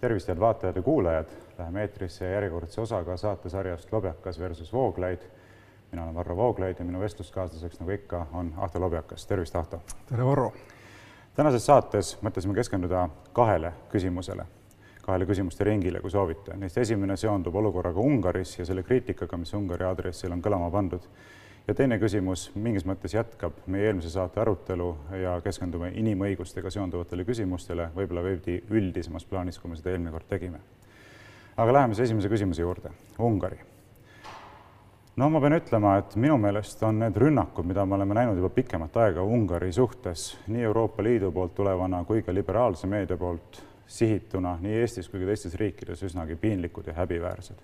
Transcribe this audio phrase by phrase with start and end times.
[0.00, 1.26] tervist, head vaatajad ja kuulajad,
[1.58, 5.18] läheme eetrisse järjekordse osaga saatesarjast Lobjakas versus Vooglaid.
[5.92, 9.26] mina olen Varro Vooglaid ja minu vestluskaaslaseks, nagu ikka, on Ahto Lobjakas.
[9.26, 9.80] tervist, Ahto!
[10.06, 10.52] tere, Varro!
[11.36, 14.46] tänases saates mõtlesime keskenduda kahele küsimusele,
[15.02, 16.56] kahele küsimuste ringile, kui soovite.
[16.56, 21.08] Neist esimene seondub olukorraga Ungaris ja selle kriitikaga, mis Ungari aadressil on kõlama pandud
[21.68, 24.88] ja teine küsimus mingis mõttes jätkab meie eelmise saate arutelu
[25.20, 30.60] ja keskendume inimõigustega seonduvatele küsimustele, võib-olla veidi üldisemas plaanis, kui me seda eelmine kord tegime.
[31.56, 33.58] aga läheme siis esimese küsimuse juurde, Ungari.
[35.16, 38.48] no ma pean ütlema, et minu meelest on need rünnakud, mida me oleme näinud juba
[38.48, 44.58] pikemat aega Ungari suhtes, nii Euroopa Liidu poolt tulevana kui ka liberaalse meedia poolt sihituna
[44.60, 47.60] nii Eestis kui ka teistes riikides üsnagi piinlikud ja häbiväärsed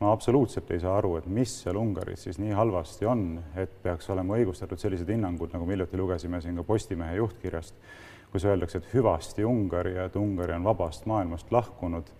[0.00, 3.24] ma absoluutselt ei saa aru, et mis seal Ungaris siis nii halvasti on,
[3.58, 7.74] et peaks olema õigustatud sellised hinnangud, nagu me hiljuti lugesime siin ka Postimehe juhtkirjast,
[8.32, 12.14] kus öeldakse, et hüvasti Ungari ja et Ungari on vabast maailmast lahkunud.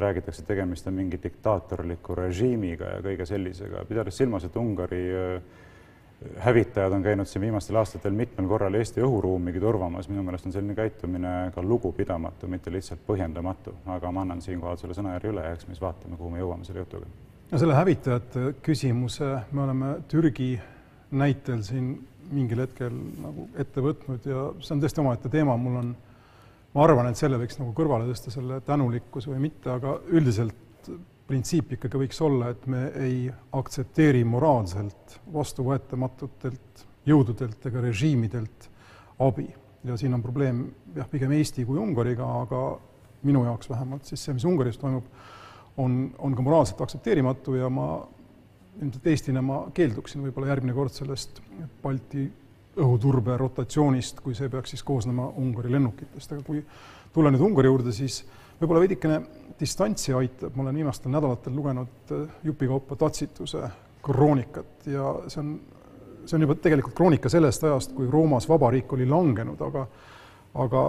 [0.00, 5.42] räägitakse, et tegemist on mingi diktaatorliku režiimiga ja kõige sellisega, pidades silmas, et Ungari äh,
[6.38, 10.74] hävitajad on käinud siin viimastel aastatel mitmel korral Eesti õhuruumigi turvamas, minu meelest on selline
[10.76, 15.68] käitumine ka lugupidamatu, mitte lihtsalt põhjendamatu, aga ma annan siinkohal selle sõnajärje üle ja eks
[15.68, 17.08] me siis vaatame, kuhu me jõuame selle jutuga.
[17.50, 20.52] no selle hävitajate küsimuse me oleme Türgi
[21.10, 21.94] näitel siin
[22.30, 25.94] mingil hetkel nagu ette võtnud ja see on tõesti omaette teema, mul on,
[26.74, 30.92] ma arvan, et selle võiks nagu kõrvale tõsta, selle tänulikkuse või mitte, aga üldiselt
[31.30, 33.24] printsiip ikkagi võiks olla, et me ei
[33.56, 38.70] aktsepteeri moraalselt vastuvõetamatutelt jõududelt ega režiimidelt
[39.22, 39.48] abi.
[39.84, 40.64] ja siin on probleem
[40.96, 42.64] jah, pigem Eesti kui Ungariga, aga
[43.24, 45.06] minu jaoks vähemalt siis see, mis Ungaris toimub,
[45.80, 47.86] on, on ka moraalselt aktsepteerimatu ja ma
[48.80, 51.40] ilmselt Eestina ma keelduksin võib-olla järgmine kord sellest
[51.82, 52.26] Balti
[52.80, 56.62] õhuturbe rotatsioonist, kui see peaks siis koosnema Ungari lennukitest, aga kui
[57.14, 58.22] tulla nüüd Ungari juurde, siis
[58.60, 59.20] võib-olla veidikene
[59.60, 63.68] distantsi aitab, ma olen viimastel nädalatel lugenud äh, jupikaupa Tatsituse
[64.04, 65.50] kroonikat ja see on,
[66.24, 69.86] see on juba tegelikult kroonika sellest ajast, kui Roomas vabariik oli langenud, aga
[70.58, 70.84] aga,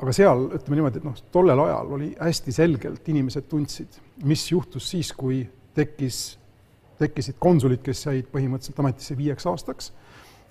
[0.00, 4.88] aga seal, ütleme niimoodi, et noh, tollel ajal oli hästi selgelt, inimesed tundsid, mis juhtus
[4.92, 5.44] siis, kui
[5.76, 6.38] tekkis,
[7.00, 9.92] tekkisid konsulid, kes jäid põhimõtteliselt ametisse viieks aastaks,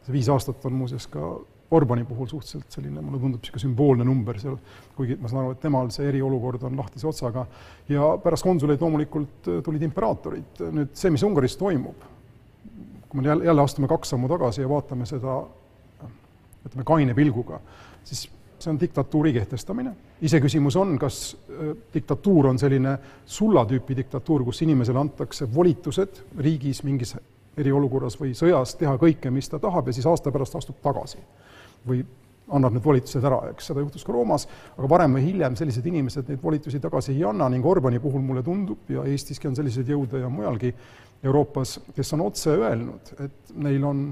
[0.04, 1.36] see viis aastat on muuseas ka
[1.74, 4.58] Orbani puhul suhteliselt selline, mulle tundub niisugune sümboolne number seal,
[4.98, 7.46] kuigi ma saan aru, et temal see eriolukord on lahtise otsaga,
[7.90, 10.62] ja pärast konsuleid loomulikult äh, tulid imperaatorid.
[10.76, 12.06] nüüd see, mis Ungaris toimub,
[13.10, 15.42] kui me jälle, jälle astume kaks sammu tagasi ja vaatame seda
[16.64, 17.60] ütleme, kaine pilguga,
[18.04, 18.28] siis
[18.64, 19.96] see on diktatuuri kehtestamine.
[20.22, 27.16] iseküsimus on, kas äh, diktatuur on selline sullatüüpi diktatuur, kus inimesele antakse volitused riigis mingis
[27.58, 31.20] eriolukorras või sõjas teha kõike, mis ta tahab ja siis aasta pärast astub tagasi
[31.88, 32.04] või
[32.54, 34.46] annab need volitused ära, eks seda juhtus ka Roomas,
[34.76, 38.44] aga varem või hiljem sellised inimesed neid volitusi tagasi ei anna ning Orbani puhul mulle
[38.44, 40.74] tundub ja Eestiski on selliseid jõude ja mujalgi
[41.24, 44.06] Euroopas, kes on otse öelnud, et neil on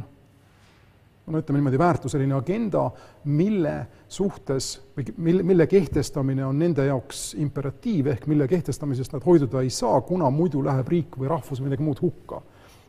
[1.32, 2.86] no ütleme niimoodi, väärtuseline agenda,
[3.30, 3.76] mille
[4.12, 9.70] suhtes või mille, mille kehtestamine on nende jaoks imperatiiv, ehk mille kehtestamisest nad hoiduda ei
[9.74, 12.42] saa, kuna muidu läheb riik või rahvus või midagi muud hukka.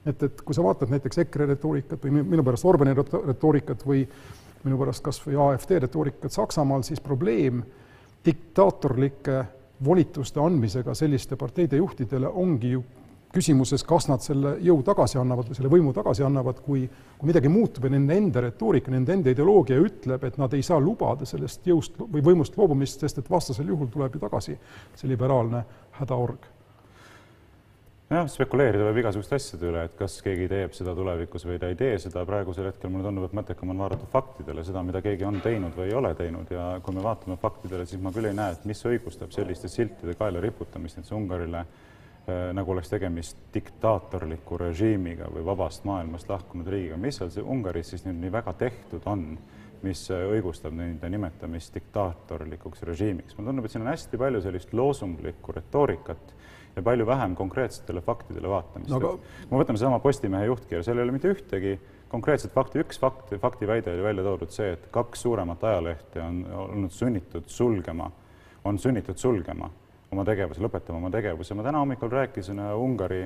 [0.06, 4.06] et, et kui sa vaatad näiteks EKRE retoorikat või minu pärast Orbani retoorikat või
[4.64, 7.62] minu pärast kas või AfD retoorikat Saksamaal, siis probleem
[8.24, 9.44] diktaatorlike
[9.84, 12.84] volituste andmisega selliste parteide juhtidele ongi ju
[13.32, 16.84] küsimuses, kas nad selle jõu tagasi annavad või selle võimu tagasi annavad, kui,
[17.18, 20.80] kui midagi muutub ja nende enda retoorika, nende enda ideoloogia ütleb, et nad ei saa
[20.80, 24.58] lubada sellest jõust või võimust loobumist, sest et vastasel juhul tuleb ju tagasi
[24.94, 25.64] see liberaalne
[25.96, 26.51] hädaorg
[28.12, 31.78] jah, spekuleerida võib igasuguste asjade üle, et kas keegi teeb seda tulevikus või ta ei
[31.78, 35.38] tee seda, praegusel hetkel mulle tundub, et mõttekam on vaadata faktidele, seda, mida keegi on
[35.44, 36.50] teinud või ei ole teinud.
[36.52, 40.16] Ja kui me vaatame faktidele, siis ma küll ei näe, et mis õigustab selliste siltide
[40.18, 47.00] kaela riputamist näiteks Ungarile äh, nagu oleks tegemist diktaatorliku režiimiga või vabast maailmast lahkunud riigiga,
[47.00, 49.26] mis seal see Ungaris siis nüüd nii väga tehtud on,
[49.82, 53.34] mis õigustab nende nimetamist diktaatorlikuks režiimiks.
[53.34, 56.34] mulle tundub, et siin on hästi palju sellist loosunglikku retoorikat
[56.76, 59.00] ja palju vähem konkreetsetele faktidele vaatamist no,.
[59.00, 59.12] Aga...
[59.18, 61.76] kui me võtame sedasama Postimehe juhtkirja, seal ei ole mitte ühtegi
[62.12, 66.92] konkreetset fakti, üks fakt, faktiväide oli välja toodud see, et kaks suuremat ajalehte on olnud
[66.92, 68.10] sunnitud sulgema,
[68.68, 69.70] on sunnitud sulgema
[70.12, 71.56] oma tegevuse, lõpetama oma tegevuse.
[71.56, 73.24] ma täna hommikul rääkisin Ungari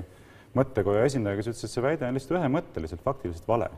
[0.57, 3.71] mõttekoja esindajaga, kes ütles, et see väide on lihtsalt ühemõtteliselt faktiliselt vale.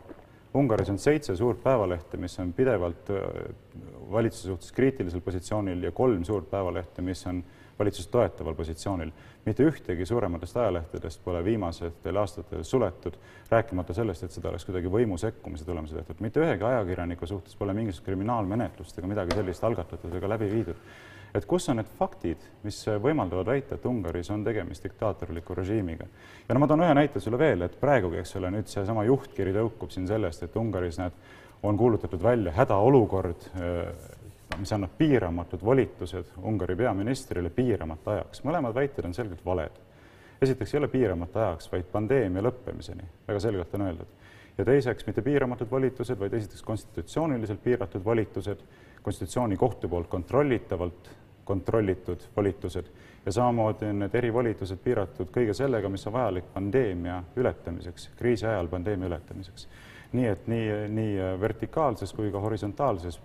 [0.59, 3.25] Ungaris on seitse suurt päevalehte, mis on pidevalt äh,
[4.13, 7.43] valitsuse suhtes kriitilisel positsioonil ja kolm suurt päevalehte, mis on
[7.79, 9.11] valitsust toetaval positsioonil.
[9.45, 13.15] mitte ühtegi suurematest ajalehtedest pole viimastel aastatel suletud,
[13.51, 16.21] rääkimata sellest, et seda oleks kuidagi võimu sekkumise tulemusel tehtud.
[16.21, 20.77] mitte ühegi ajakirjaniku suhtes pole mingisugust kriminaalmenetlust ega midagi sellist algatatud ega läbi viidud.
[21.35, 26.07] et kus on need faktid, mis võimaldavad väita, et Ungaris on tegemist diktaatorliku režiimiga.
[26.49, 29.53] ja no ma toon ühe näite sulle veel, et praegugi, eks ole, nüüd seesama juhtkiri
[29.55, 31.13] tõukub siin sellest, et Ungaris näed,
[31.63, 33.49] on kuulutatud välja hädaolukord,
[34.57, 38.43] mis annab piiramatud volitused Ungari peaministrile piiramata ajaks.
[38.45, 39.79] mõlemad väited on selgelt valed.
[40.43, 44.17] esiteks ei ole piiramata ajaks, vaid pandeemia lõppemiseni, väga selgelt on öeldud.
[44.59, 48.65] ja teiseks mitte piiramatud volitused, vaid esiteks konstitutsiooniliselt piiratud volitused,
[49.03, 51.11] konstitutsioonikohtu poolt kontrollitavalt
[51.49, 52.85] kontrollitud volitused
[53.27, 58.69] ja samamoodi on need erivolitused piiratud kõige sellega, mis on vajalik pandeemia ületamiseks, kriisi ajal
[58.69, 59.69] pandeemia ületamiseks.
[60.13, 63.19] nii et nii, nii vertikaalses kui ka horisontaalses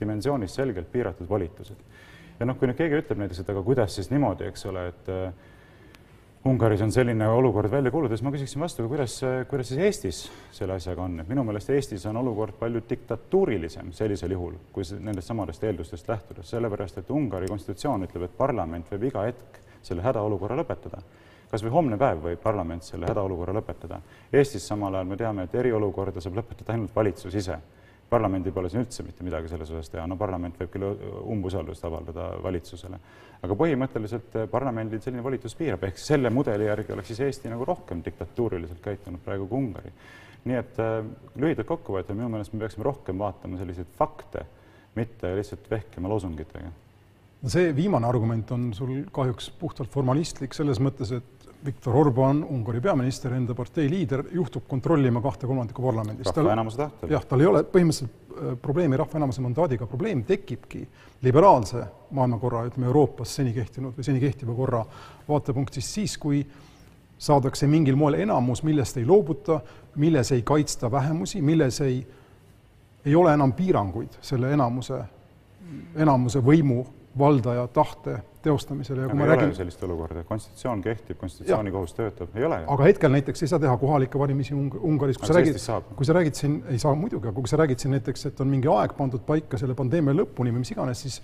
[0.00, 1.86] dimensioonis selgelt piiratud volitused.
[2.40, 5.10] ja noh, kui nüüd keegi ütleb näiteks, et aga kuidas siis niimoodi, eks ole, et
[5.12, 5.32] äh,
[6.44, 9.18] Ungaris on selline olukord välja kuulutatud, ma küsiksin vastu, kuidas,
[9.48, 10.20] kuidas siis Eestis
[10.56, 15.28] selle asjaga on, et minu meelest Eestis on olukord palju diktatuurilisem sellisel juhul, kui nendest
[15.28, 20.56] samadest eeldustest lähtudes, sellepärast et Ungari konstitutsioon ütleb, et parlament võib iga hetk selle hädaolukorra
[20.62, 21.02] lõpetada.
[21.50, 24.00] kas või homne päev võib parlament selle hädaolukorra lõpetada.
[24.32, 27.58] Eestis samal ajal me teame, et eriolukorda saab lõpetada ainult valitsus ise
[28.10, 30.86] parlamendil pole siin üldse mitte midagi selles osas teha, no parlament võib küll
[31.30, 32.98] umbusaldust avaldada valitsusele,
[33.46, 37.66] aga põhimõtteliselt eh, parlamendil selline volitus piirab, ehk selle mudeli järgi oleks siis Eesti nagu
[37.68, 39.94] rohkem diktatuuriliselt käitunud praegu kui Ungari.
[40.40, 41.02] nii et äh,
[41.36, 44.46] lühidalt kokkuvõttes minu meelest me peaksime rohkem vaatama selliseid fakte,
[44.96, 46.70] mitte lihtsalt vehkima loosungitega.
[47.42, 52.80] no see viimane argument on sul kahjuks puhtalt formalistlik selles mõttes, et Viktor Orban, Ungari
[52.80, 56.36] peaminister, enda partei liider, juhtub kontrollima kahte kolmandikku parlamendist.
[56.36, 57.10] rahva enamuse tahtel.
[57.12, 60.86] jah, tal ei ole põhimõtteliselt äh, probleemi rahva enamuse mandaadiga, probleem tekibki
[61.26, 61.84] liberaalse
[62.16, 64.80] maailmakorra, ütleme Euroopas seni kehtinud või seni kehtiva korra
[65.28, 66.40] vaatepunktist siis, kui
[67.20, 69.60] saadakse mingil moel enamus, millest ei loobuta,
[70.00, 72.00] milles ei kaitsta vähemusi, milles ei,
[73.04, 75.02] ei ole enam piiranguid selle enamuse,
[75.96, 76.86] enamuse võimu
[77.18, 79.52] valdaja tahte teostamisele ja kui ma räägin.
[79.54, 82.62] sellist olukorda, konstitutsioon kehtib, konstitutsioonikohus töötab, ei ole.
[82.66, 85.58] aga hetkel näiteks ei saa teha kohalikke valimisi Ung Ungaris, kui sa räägid,
[85.96, 88.48] kui sa räägid siin, ei saa muidugi, aga kui sa räägid siin näiteks, et on
[88.48, 91.20] mingi aeg pandud paika selle pandeemia lõpuni või mis iganes, siis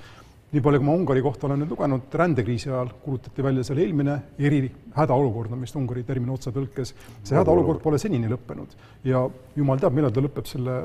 [0.53, 4.19] nii palju, kui ma Ungari kohta olen nüüd lugenud, rändekriisi ajal kuulutati välja seal eelmine
[4.39, 4.61] eri
[4.95, 6.93] hädaolukord on vist Ungari termin otsetõlkes,
[7.23, 8.77] see hädaolukord pole senini lõppenud
[9.09, 9.25] ja
[9.57, 10.79] jumal teab, millal ta lõpeb selle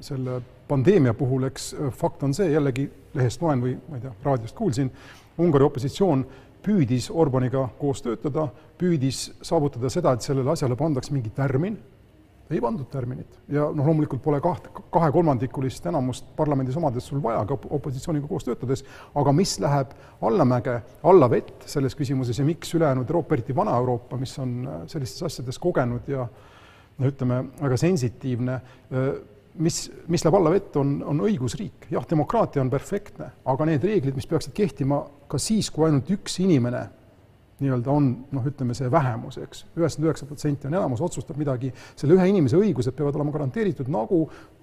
[0.00, 4.56] selle pandeemia puhul, eks fakt on see, jällegi lehest loen või ma ei tea, raadiost
[4.56, 4.90] kuulsin,
[5.36, 6.22] Ungari opositsioon
[6.64, 8.48] püüdis Orbaniga koos töötada,
[8.78, 11.76] püüdis saavutada seda, et sellele asjale pandaks mingi tärmin,
[12.50, 13.38] ei pandud tärminit.
[13.50, 18.84] Ja noh, loomulikult pole kaht, kahekolmandikulist enamust parlamendis omades sul vaja ka opositsiooniga koos töötades,
[19.18, 19.94] aga mis läheb
[20.26, 20.76] allamäge,
[21.10, 24.60] alla vett selles küsimuses ja miks ülejäänud Euroopa, eriti Vana-Euroopa, mis on
[24.90, 26.28] sellistes asjades kogenud ja
[26.98, 28.60] no ütleme, väga sensitiivne,
[29.58, 31.88] mis, mis läheb alla vett, on, on õigusriik.
[31.90, 36.40] jah, demokraatia on perfektne, aga need reeglid, mis peaksid kehtima ka siis, kui ainult üks
[36.44, 36.86] inimene
[37.60, 42.18] nii-öelda on noh, ütleme see vähemus, eks, üheksakümmend üheksa protsenti on enamus, otsustab midagi, selle
[42.18, 44.18] ühe inimese õigused peavad olema garanteeritud, nagu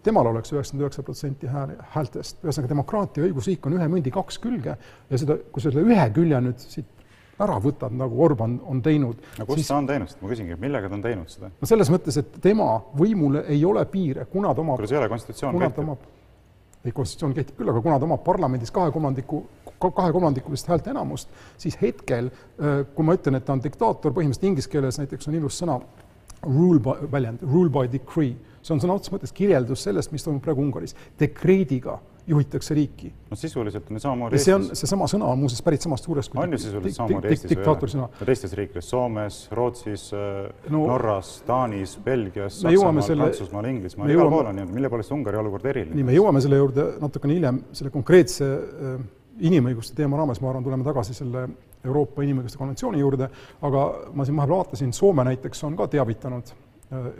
[0.06, 2.44] temal oleks üheksakümmend üheksa protsenti hääle, häältest.
[2.46, 6.62] ühesõnaga, demokraatia õigusriik on ühe mündi kaks külge ja seda, kui selle ühe külje nüüd
[6.62, 6.93] siit
[7.42, 9.22] ära võtad, nagu Orban on teinud.
[9.40, 9.70] no kus siis...
[9.72, 11.50] ta on teinud seda, ma küsingi, millega ta on teinud seda?
[11.60, 15.10] no selles mõttes, et tema võimule ei ole piire, kuna ta omab kuidas ei ole,
[15.14, 15.92] konstitutsioon kehtib?
[16.84, 19.42] ei, konstitutsioon kehtib küll, aga kuna ta omab parlamendis kahe kolmandiku,
[19.84, 25.00] kahekolmandikulist häälteenamust, siis hetkel, äh, kui ma ütlen, et ta on diktaator, põhimõtteliselt inglise keeles
[25.02, 25.80] näiteks on ilus sõna
[26.44, 30.44] rule by, väljend, rule by decree, see on sõna otseses mõttes kirjeldus sellest, mis toimub
[30.44, 33.12] praegu Ungaris, dekreediga juhitakse riiki.
[33.30, 34.46] no sisuliselt on ju samamoodi Eestis.
[34.46, 38.08] see on, seesama sõna on muuseas pärit samast suurest on ju sisuliselt samamoodi Eestis ja
[38.26, 44.56] teistes riikides, Soomes, Rootsis äh, no,, Norras, Taanis, Belgias, Saksamaal, Prantsusmaal, Inglismaal, igal pool on
[44.56, 46.00] niimoodi, mille poolest Ungari olukord eriline?
[46.00, 48.98] nii, me jõuame selle juurde natukene hiljem, selle konkreetse äh,
[49.44, 51.48] inimõiguste teema raames, ma arvan, tuleme tagasi selle
[51.84, 53.28] Euroopa Inimõiguste konventsiooni juurde,
[53.66, 56.54] aga ma siin vahepeal vaatasin, Soome näiteks on ka teavitanud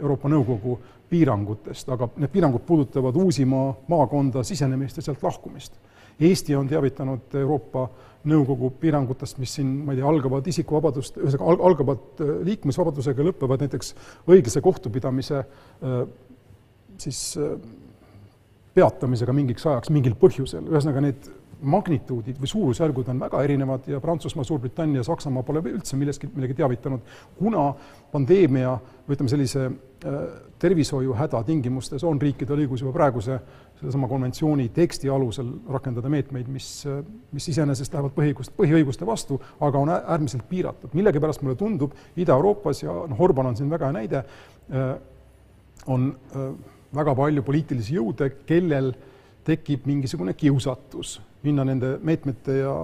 [0.00, 0.78] Euroopa Nõukogu
[1.10, 5.78] piirangutest, aga need piirangud puudutavad Uusimaa maakonda sisenemist ja sealt lahkumist.
[6.20, 7.88] Eesti on teavitanud Euroopa
[8.24, 13.66] Nõukogu piirangutest, mis siin, ma ei tea, algavad isikuvabadust, ühesõnaga al-, algavad äh, liikumisvabadusega, lõpevad
[13.66, 13.92] näiteks
[14.32, 15.98] õiglase kohtupidamise äh,
[17.04, 17.58] siis äh,
[18.74, 21.28] peatamisega mingiks ajaks mingil põhjusel, ühesõnaga need
[21.64, 27.14] magnituudid või suurusjärgud on väga erinevad ja Prantsusmaa, Suurbritannia, Saksamaa pole üldse millestki, millegi teavitanud,
[27.38, 27.66] kuna
[28.12, 30.18] pandeemia või ütleme, sellise äh,
[30.62, 33.38] tervishoiuhäda tingimustes on riikidel õigus juba praeguse
[33.80, 37.00] sellesama konventsiooni teksti alusel rakendada meetmeid, mis, äh,
[37.32, 40.94] mis iseenesest lähevad põhiõigust, põhiõiguste vastu, aga on äärmiselt piiratud.
[40.94, 44.24] millegipärast mulle tundub Ida-Euroopas ja noh, Orban on siin väga hea näide,
[44.72, 44.94] äh,
[45.86, 46.14] on
[46.94, 48.94] väga palju poliitilisi jõude, kellel
[49.44, 52.74] tekib mingisugune kiusatus minna nende meetmete ja,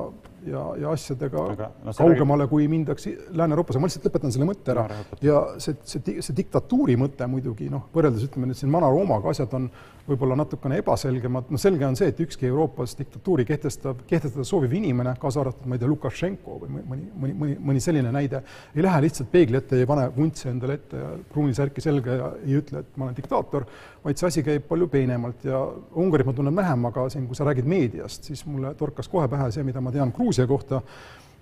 [0.46, 4.74] ja, ja asjadega Aga, no no, kaugemale, kui mindakse Lääne-Euroopas, ma lihtsalt lõpetan selle mõtte
[4.74, 4.86] ära.
[4.90, 9.56] No, ja see, see, see diktatuuri mõte muidugi noh, võrreldes ütleme nüüd siin Vana-Roomaga asjad
[9.58, 9.70] on
[10.10, 15.12] võib-olla natukene ebaselgemad, noh selge on see, et ükski Euroopas diktatuuri kehtestab, kehtestada sooviv inimene,
[15.20, 18.42] kaasa arvatud ma ei tea, Lukašenko või mõni, mõni, mõni, mõni selline näide,
[18.74, 22.58] ei lähe lihtsalt peegli ette, ei pane vuntsi endale ette ja pruunisärki selga ja ei
[22.58, 23.66] ütle, et ma olen diktaator,
[24.04, 25.44] vaid see asi käib palju peenemalt.
[25.46, 25.60] Ja
[26.00, 29.50] Ungarit ma tunnen vähem, aga siin, kui sa räägid meediast, siis mulle torkas kohe pähe
[29.54, 30.78] see, mida ma tean Gruusia kohta,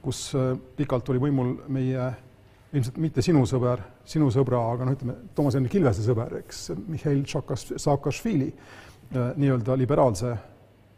[0.00, 2.08] kus äh, pikalt oli võimul meie
[2.72, 7.20] ilmselt mitte sinu sõber, sinu sõbra, aga noh, ütleme, Toomas Hendrik Ilvese sõber, eks, Mihhail
[7.28, 8.48] Šakas-, Saakašvili,
[9.12, 10.34] nii-öelda liberaalse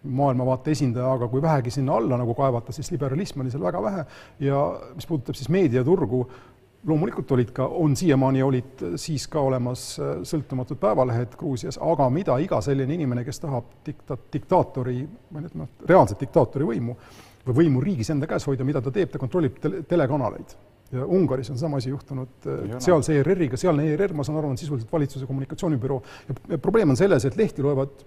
[0.02, 4.04] maailmavaate esindaja, aga kui vähegi sinna alla nagu kaevata, siis liberalism oli seal väga vähe.
[4.47, 4.62] Ja
[4.97, 6.25] mis puudutab siis meediaturgu,
[6.90, 12.38] loomulikult olid ka, on siiamaani olid siis ka olemas äh, sõltumatud päevalehed Gruusias, aga mida
[12.40, 17.83] iga selline inimene, kes tahab dikta-, diktaatori, ma ei tea, reaalset diktaatori võimu või võimu
[17.85, 20.57] riigis enda käes hoida, mida ta teeb, ta kontrollib tele, telekanaleid.
[20.90, 24.59] ja Ungaris on sama asi juhtunud äh, sealse ERR-iga, sealne ERR, ma saan aru, on
[24.59, 26.00] sisuliselt valitsuse kommunikatsioonibüroo
[26.50, 28.02] ja probleem on selles, et lehti loevad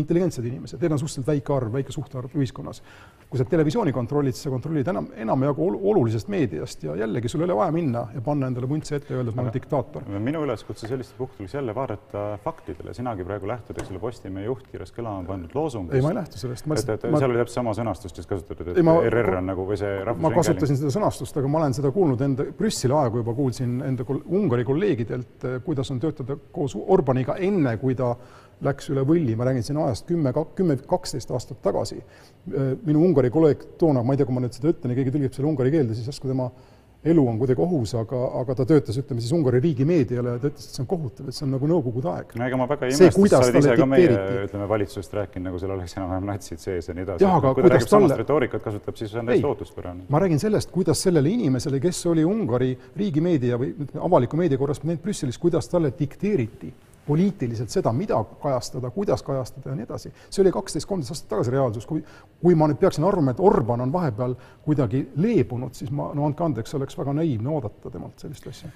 [0.00, 2.82] intelligentsed inimesed, neid on suhteliselt väike arv, väike suhtarv ühiskonnas.
[3.28, 7.42] kui sa televisiooni kontrollid, siis sa kontrollid enam, enamjagu ol- olulisest meediast ja jällegi sul
[7.42, 10.06] ei ole vaja minna ja panna endale vuntsi ette ja öelda, et ma olen diktaator.
[10.18, 14.94] minu üleskutse sellistel puhkudel oleks jälle vaadata faktidele, sinagi praegu lähtud, eks ole, Postimehe juhtkirjas
[14.96, 15.94] kõlama pandud loosungist.
[15.94, 18.28] ei, ma ei lähtu sellest, ma et, et ma, seal oli täpselt sama sõnastust just
[18.32, 20.40] kasutatud, et Ei, ma- ERR on nagu või see ma rahvusringhääling.
[20.40, 24.22] kasutasin seda sõnastust, aga ma olen seda kuulnud enda, Brüsseli aegu juba kuulsin enda kol-
[24.24, 28.14] Ungari kolleegidelt, kuidas on töötada koos Orbaniga enne, kui ta
[28.64, 32.00] läks üle võlli, ma räägin siin ajast kümme, kümme, kaksteist aastat tagasi.
[32.84, 35.36] minu Ungari kolleeg toona, ma ei tea, kui ma nüüd seda ütlen ja keegi tõlgib
[35.36, 36.50] selle ungari keelde, siis järsku tema
[37.04, 40.64] elu on kuidagi ohus, aga, aga ta töötas, ütleme siis Ungari riigimeediale ja ta ütles,
[40.66, 42.32] et see on kohutav, et see on nagu Nõukogude aeg.
[42.40, 44.16] no ega ma väga ei imesta, kuidas sa oled ise ka meie,
[44.48, 47.28] ütleme, valitsusest rääkinud, nagu seal oleks enam-vähem natsid sees ja nii edasi.
[47.28, 50.08] Kui ta kuidas räägib samast talle- retoorikat kasutab, siis on täiesti ootuspärane.
[50.10, 55.38] ma räägin sellest, kuidas sellele inimesele, kes oli Ungari riigimeedia või avaliku meedia korrespondent Brüsselis,
[55.38, 56.74] kuidas talle dikteeriti
[57.08, 60.12] poliitiliselt seda, mida kajastada, kuidas kajastada ja nii edasi.
[60.30, 62.02] see oli kaksteist, kolmteist aastat tagasi reaalsus, kui,
[62.42, 64.36] kui ma nüüd peaksin arvama, et Orban on vahepeal
[64.66, 68.70] kuidagi leebunud, siis ma, no andke andeks, oleks väga naiivne oodata temalt sellist asja.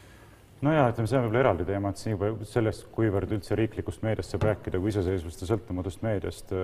[0.62, 4.06] no ja ütleme, see on võib-olla eraldi teema, et siin juba sellest, kuivõrd üldse riiklikust
[4.06, 6.54] meediast saab rääkida kui iseseisvast ja sõltumatust meediast,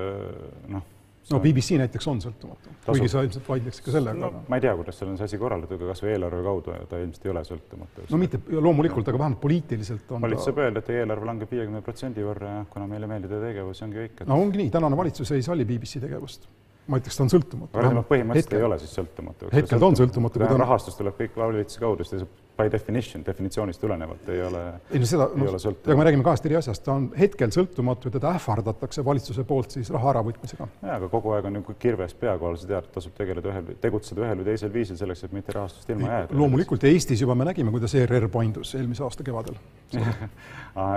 [0.72, 0.86] noh.
[1.32, 4.74] No BBC näiteks on sõltumatu, kuigi sa ilmselt vaidleksid ka sellega no ma ei tea,
[4.78, 8.06] kuidas seal on see asi korraldatud, aga kasvõi eelarve kaudu ta ilmselt ei ole sõltumatu.
[8.12, 11.52] no mitte loomulikult, aga vähemalt poliitiliselt on valitsus ta saab öelda, et teie eelarve langeb
[11.52, 14.24] viiekümne protsendi võrra ja kuna meile meeldib teie tegevus, ongi kõik.
[14.30, 16.48] no ongi nii, tänane valitsus ei salli BBC tegevust.
[16.88, 17.78] Ma ütleks, ta on sõltumatu.
[17.78, 18.60] aga tema põhimõtteliselt hetkel.
[18.62, 19.52] ei ole siis sõltumatu.
[19.54, 24.28] Hetkel ta on sõltumatu, rahastus tuleb kõik valitsuse kaudu, siis ta by definition, definitsioonist tulenevalt
[24.34, 27.06] ei ole, ei no seda, noh, ole aga me räägime kahest eri asjast, ta on
[27.18, 30.66] hetkel sõltumatu ja teda ähvardatakse valitsuse poolt siis raha äravõtmisega.
[30.82, 33.70] jaa, aga kogu aeg on ju kirves pea kohal, sa tead, et tasub tegeleda ühel,
[33.84, 36.40] tegutseda ühel või teisel viisil selleks, et mitte rahastust ilma jääda.
[36.42, 39.60] loomulikult ja Eestis juba me nägime, kuidas ERR paindus eelmise aasta kevadel.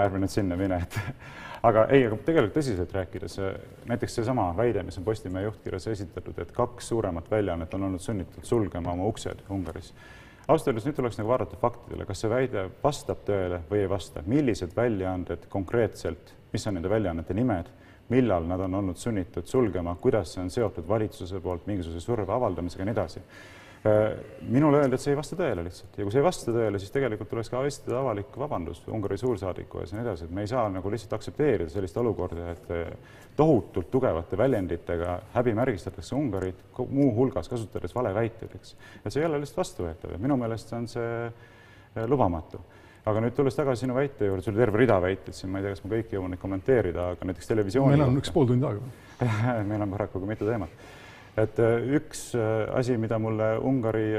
[0.06, 1.00] ärme nüüd sinna mine, et
[1.64, 3.38] aga ei, aga tegelikult tõsiselt rääkides,
[3.90, 8.48] näiteks seesama väide, mis on Postimehe juhtkirjas esitatud, et kaks suuremat väljaannet on olnud sunnitud
[8.48, 9.94] sulgema oma uksed Ungaris.
[10.48, 14.24] ausalt öeldes nüüd tuleks nagu vaadata faktidele, kas see väide vastab tõele või ei vasta,
[14.26, 17.70] millised väljaanded konkreetselt, mis on nende väljaannete nimed,
[18.10, 22.82] millal nad on olnud sunnitud sulgema, kuidas see on seotud valitsuse poolt mingisuguse surve avaldamisega
[22.82, 23.22] ja nii edasi
[23.82, 26.94] minule öeldi, et see ei vasta tõele lihtsalt ja kui see ei vasta tõele, siis
[26.94, 30.52] tegelikult tuleks ka esitada avalik vabandus Ungari suursaadiku ees ja nii edasi, et me ei
[30.52, 32.92] saa nagu lihtsalt aktsepteerida sellist olukorda, et eh,
[33.40, 38.76] tohutult tugevate väljenditega häbimärgistatakse Ungarit, muuhulgas kasutades valeväiteid, eks.
[39.02, 42.62] et see ei ole lihtsalt vastuvõetav ja minu meelest on see eh, lubamatu
[43.10, 45.66] aga nüüd tulles tagasi sinu väite juurde, sul oli terve rida väiteid siin, ma ei
[45.66, 48.68] tea, kas ma kõiki jõuan neid kommenteerida, aga näiteks televisiooni meil on üks pool tundi
[48.68, 48.92] aega.
[49.72, 50.84] meil on paraku ka mitu teemat.
[51.38, 54.10] Et äh, üks äh, asi, mida mulle Ungari,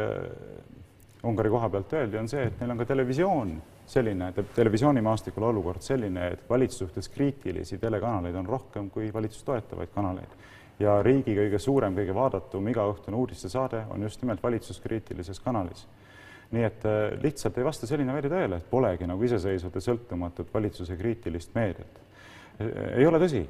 [1.22, 3.52] Ungari koha pealt öeldi, on see, et neil on ka televisioon
[3.92, 10.38] selline, televisioonimaastikul olukord selline, et valitsuse suhtes kriitilisi telekanaleid on rohkem kui valitsust toetavaid kanaleid.
[10.80, 15.86] ja riigi kõige suurem, kõige vaadatum igaõhtune uudistesaade on just nimelt valitsuskriitilises kanalis
[16.52, 20.52] nii et äh, lihtsalt ei vasta selline väide tõele, et polegi nagu iseseisvat ja sõltumatut
[20.54, 22.00] valitsuse kriitilist meediat.
[22.96, 23.46] ei ole tõsi.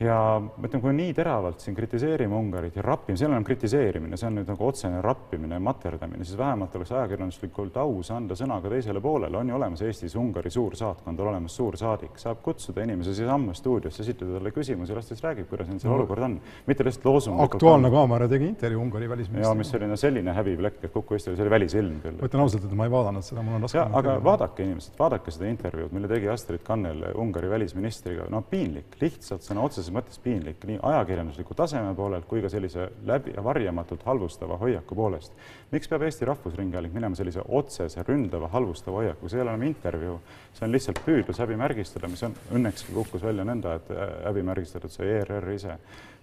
[0.00, 3.46] Ja ma ütlen, kui nii teravalt siin kritiseerime Ungarit ja rappime, see ei ole enam
[3.48, 8.36] kritiseerimine, see on nüüd nagu otsene rappimine ja materdamine, siis vähemalt oleks ajakirjanduslikult aus anda
[8.38, 12.84] sõna ka teisele poolele, on ju olemas Eestis Ungari suursaatkond, on olemas suursaadik, saab kutsuda
[12.86, 15.96] inimese siiasamma stuudiosse, esitada talle küsimusi, las ta siis räägib, kuidas neil seal No.
[15.98, 17.40] olukord on, mitte lihtsalt loosung.
[17.42, 19.84] aktuaalne kaamera tegi intervjuu Ungari ja mis välisministriga.
[19.84, 22.20] oli no selline häbiplekk, et Kuku Eesti, see oli välisilm küll.
[22.20, 23.78] ma ütlen ausalt, et ma ei vaadanud seda, mul on raske.
[23.78, 29.42] aga vaadake inimesed, vaadake seda intervjuud, mille tegi Astrid Kannel Ungari välisministriga, no piinlik, lihtsalt
[29.42, 34.58] sõna otseses otseses mõttes piinlik nii ajakirjandusliku taseme poolelt kui ka sellise läbi, varjamatult halvustava
[34.58, 35.32] hoiaku poolest.
[35.70, 40.18] miks peab Eesti Rahvusringhääling minema sellise otsese, ründava, halvustava hoiaku, see ei ole enam intervjuu,
[40.54, 43.90] see on lihtsalt püüdlus häbimärgistada, mis on õnneks kukkus välja nõnda, et
[44.26, 45.78] häbimärgistatud sai ERR ise,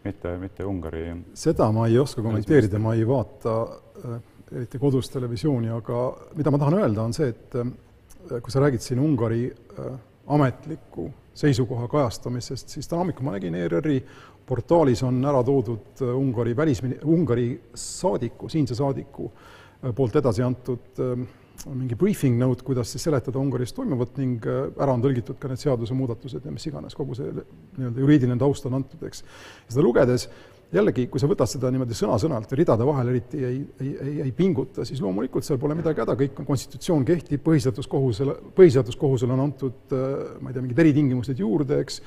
[0.06, 1.08] mitte, mitte Ungari.
[1.34, 4.18] seda ma ei oska kommenteerida, ma ei vaata äh,
[4.52, 8.82] eriti kodus televisiooni, aga mida ma tahan öelda, on see, et äh, kui sa räägid
[8.82, 9.96] siin Ungari äh,
[10.26, 14.00] ametliku seisukoha kajastamisest, siis täna hommikul ma nägin ERR-i
[14.48, 19.32] portaalis on ära toodud äh, Ungari välismini-, Ungari saadiku, siinse saadiku
[19.96, 21.02] poolt edasi antud
[21.66, 26.46] mingi briefing note, kuidas siis seletada Ungaris toimuvat ning ära on tõlgitud ka need seadusemuudatused
[26.46, 29.24] ja mis iganes, kogu see nii-öelda juriidiline taust on antud, eks.
[29.70, 30.28] seda lugedes
[30.74, 34.86] jällegi, kui sa võtad seda niimoodi sõna-sõnalt ridade vahel eriti ei, ei, ei, ei pinguta,
[34.88, 40.08] siis loomulikult seal pole midagi häda, kõik on, konstitutsioon kehtib, põhiseaduskohusele, põhiseaduskohusele on antud äh,
[40.42, 42.02] ma ei tea, mingid eritingimused juurde, eks,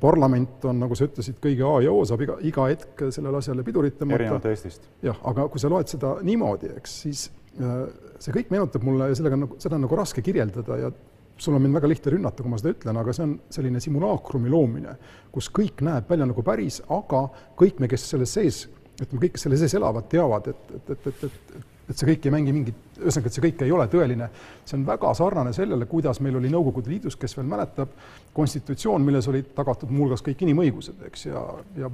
[0.00, 3.64] parlament on, nagu sa ütlesid, kõige A ja O, saab iga, iga hetk sellele asjale
[3.66, 4.22] pidurit tõmmata.
[4.22, 4.88] erinevalt Eestist.
[5.04, 7.26] jah, aga kui sa loed seda niimoodi, eks, siis
[7.60, 7.84] äh,
[8.22, 10.90] see kõik meenutab mulle ja sellega on nagu, seda on nagu raske kirjeldada ja
[11.36, 14.50] sul on mind väga lihtne rünnata, kui ma seda ütlen, aga see on selline simulaakrumi
[14.52, 14.96] loomine,
[15.32, 17.26] kus kõik näeb välja nagu päris, aga
[17.60, 18.62] kõik me, kes selles sees,
[18.96, 22.26] ütleme, kõik, kes selle sees elavad, teavad, et, et, et, et, et et see kõik
[22.26, 24.28] ei mängi mingit, ühesõnaga, et see kõik ei ole tõeline.
[24.66, 27.92] see on väga sarnane sellele, kuidas meil oli Nõukogude Liidus, kes veel mäletab,
[28.34, 31.42] konstitutsioon, milles olid tagatud muuhulgas kõik inimõigused, eks, ja,
[31.76, 31.90] ja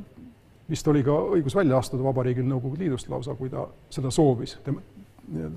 [0.68, 4.56] vist oli ka õigus välja astuda vabariigil Nõukogude Liidust lausa, kui ta seda soovis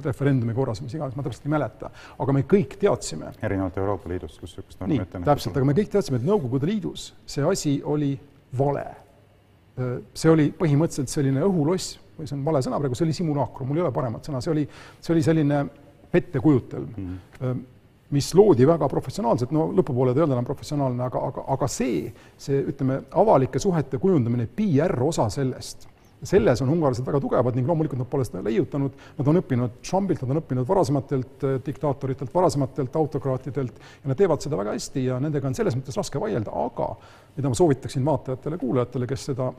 [0.04, 1.90] referendumi korras, mis iganes, ma täpselt ei mäleta,
[2.24, 3.34] aga me kõik teadsime.
[3.44, 5.32] erinevalt Euroopa Liidust, kus niisugust normi ette nähtud.
[5.32, 8.14] täpselt, aga me kõik teadsime, et Nõukogude Liidus see asi oli
[8.58, 8.86] vale.
[10.16, 13.82] see oli põhimõtteliselt selline õhuloss või see on vale sõna praegu, see oli simulaakrum, mul
[13.82, 14.68] ei ole paremat sõna, see oli,
[15.04, 15.66] see oli selline
[16.12, 17.16] pettekujutelm mm.
[17.40, 17.64] -hmm
[18.16, 22.60] mis loodi väga professionaalselt, no lõpupoole ei olnud enam professionaalne, aga, aga, aga see, see
[22.70, 25.88] ütleme, avalike suhete kujundamine, PR osa sellest
[26.28, 30.24] selles on ungarlased väga tugevad ning loomulikult nad pole seda leiutanud, nad on õppinud Trumpilt,
[30.26, 35.20] nad on õppinud varasematelt äh, diktaatoritelt, varasematelt autokraatidelt ja nad teevad seda väga hästi ja
[35.24, 36.92] nendega on selles mõttes raske vaielda, aga
[37.38, 39.52] mida ma soovitaksin vaatajatele-kuulajatele, kes seda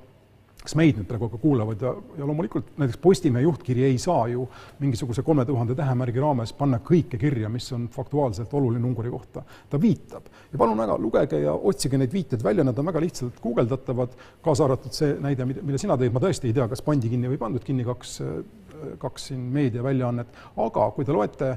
[0.67, 4.47] kes meid nüüd praegu ka kuulavad ja, ja loomulikult näiteks Postimehe juhtkiri ei saa ju
[4.81, 9.45] mingisuguse kolme tuhande tähemärgi raames panna kõike kirja, mis on faktuaalselt oluline Ungari kohta.
[9.71, 10.27] ta viitab.
[10.53, 14.67] Ja palun väga, lugege ja otsige neid viiteid välja, nad on väga lihtsalt guugeldatavad, kaasa
[14.67, 17.65] arvatud see näide, mille sina tõid, ma tõesti ei tea, kas pandi kinni või pandud
[17.65, 18.19] kinni kaks,
[19.03, 21.57] kaks siin meediaväljaannet, aga kui te loete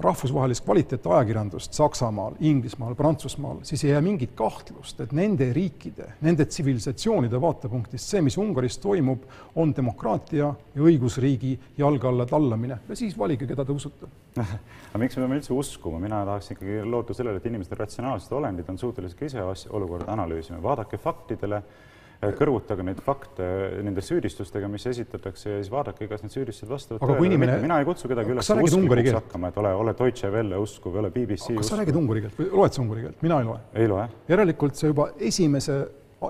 [0.00, 7.40] rahvusvahelist kvaliteetajakirjandust Saksamaal, Inglismaal, Prantsusmaal, siis ei jää mingit kahtlust, et nende riikide, nende tsivilisatsioonide
[7.40, 12.80] vaatepunktist see, mis Ungaris toimub, on demokraatia ja õigusriigi jalge alla tallamine.
[12.88, 14.08] Ja siis valige, keda te usute.
[14.40, 18.34] aga miks me peame üldse uskuma, mina tahaks ikkagi loota sellele, et inimesed on ratsionaalsed
[18.40, 21.62] olendid, on suutelised ka ise olukorda analüüsima, vaadake faktidele
[22.20, 23.46] kõrvutage neid fakte
[23.84, 27.60] nende süüdistustega, mis esitatakse ja siis vaadake, kas need süüdistused vastavad tõele või mitte.
[27.62, 31.56] mina ei kutsu kedagi üles usklikuks hakkama, et ole, ole Deutsche Welle uskuv, ole BBC
[31.56, 33.24] kas sa räägid ungari keelt või loed sa ungari keelt?
[33.24, 33.64] mina ei loe.
[33.84, 34.04] ei loe.
[34.28, 35.80] järelikult sa juba esimese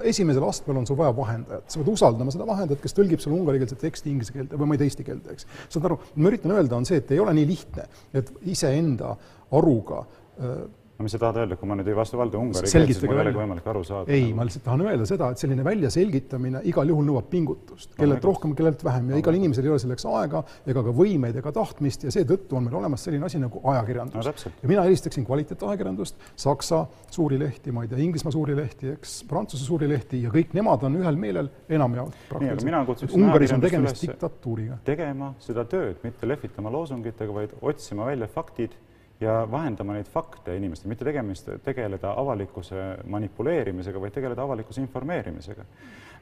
[0.07, 3.81] esimesel astmel on sul vaja vahendajat, sa pead usaldama seda vahendajat, kes tõlgib sulle ungarikeelset
[3.83, 5.49] teksti inglise keelde või ma ei tea, eesti keelde, eks.
[5.67, 9.17] saad aru, ma üritan öelda, on see, et ei ole nii lihtne, et iseenda
[9.59, 10.61] aruga äh,
[11.01, 13.17] no mis sa tahad öelda, kui ma nüüd ei vastu valda ungari keelt, siis mul
[13.17, 14.13] ei olegi võimalik aru saada?
[14.13, 18.53] ei, ma lihtsalt tahan öelda seda, et selline väljaselgitamine igal juhul nõuab pingutust, kellelt rohkem,
[18.59, 22.13] kellelt vähem ja igal inimesel ei ole selleks aega ega ka võimeid ega tahtmist ja
[22.13, 24.53] seetõttu on meil olemas selline asi nagu ajakirjandus no,.
[24.61, 29.65] ja mina eelistaksin kvaliteetajakirjandust, Saksa suuri lehti, ma ei tea, Inglismaa suuri lehti, eks, Prantsuse
[29.65, 33.17] suuri lehti ja kõik nemad on ühel meelel enamjaolt praktiliselt.
[33.17, 34.79] Ungaris on tegemist diktatuuriga.
[34.85, 38.77] tegema seda tööd, mitte lehvitama loosungitega, vaid otsima välja faktid
[39.21, 45.65] ja vahendama neid fakte inimestele, mitte tegemist, tegeleda avalikkuse manipuleerimisega, vaid tegeleda avalikkuse informeerimisega.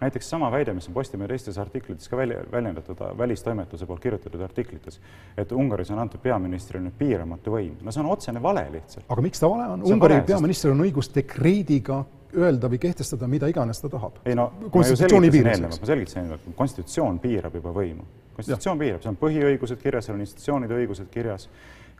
[0.00, 5.00] näiteks sama väide, mis on Postimehe teistes artiklites ka välja, väljendatud välistoimetuse poolt kirjutatud artiklites,
[5.36, 9.06] et Ungaris on antud peaministrile nüüd piiramatu võim, no see on otsene vale lihtsalt.
[9.08, 9.82] aga miks ta vale on?
[9.82, 12.04] Ungari peaministril on õigus dekreediga
[12.36, 14.22] öelda või kehtestada mida iganes ta tahab.
[14.24, 18.06] ei no, konstitutsiooni piires, ma selgitasin eelnevalt, konstitutsioon piirab juba võimu.
[18.36, 18.84] konstitutsioon ja.
[18.84, 21.48] piirab, seal on põhiõigused kirjas, seal on institutsioonide õigused kirjas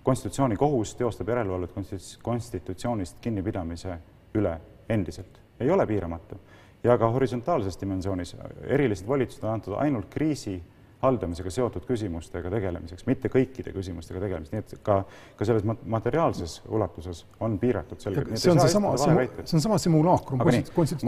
[0.09, 1.75] konstitutsioonikohus teostab järelevalvet
[2.23, 3.99] konstitutsioonist kinnipidamise
[4.41, 4.55] üle
[4.89, 6.41] endiselt, ei ole piiramatu.
[6.85, 10.63] ja ka horisontaalses dimensioonis erilised volitused on antud ainult kriisi
[11.03, 14.97] haldamisega seotud küsimustega tegelemiseks, mitte kõikide küsimustega tegelemiseks, nii et ka,
[15.39, 18.33] ka selles materiaalses ulatuses on piiratud selgelt.
[18.41, 20.41] see on seesama, see on sama simulaakrum.
[20.43, 20.51] ma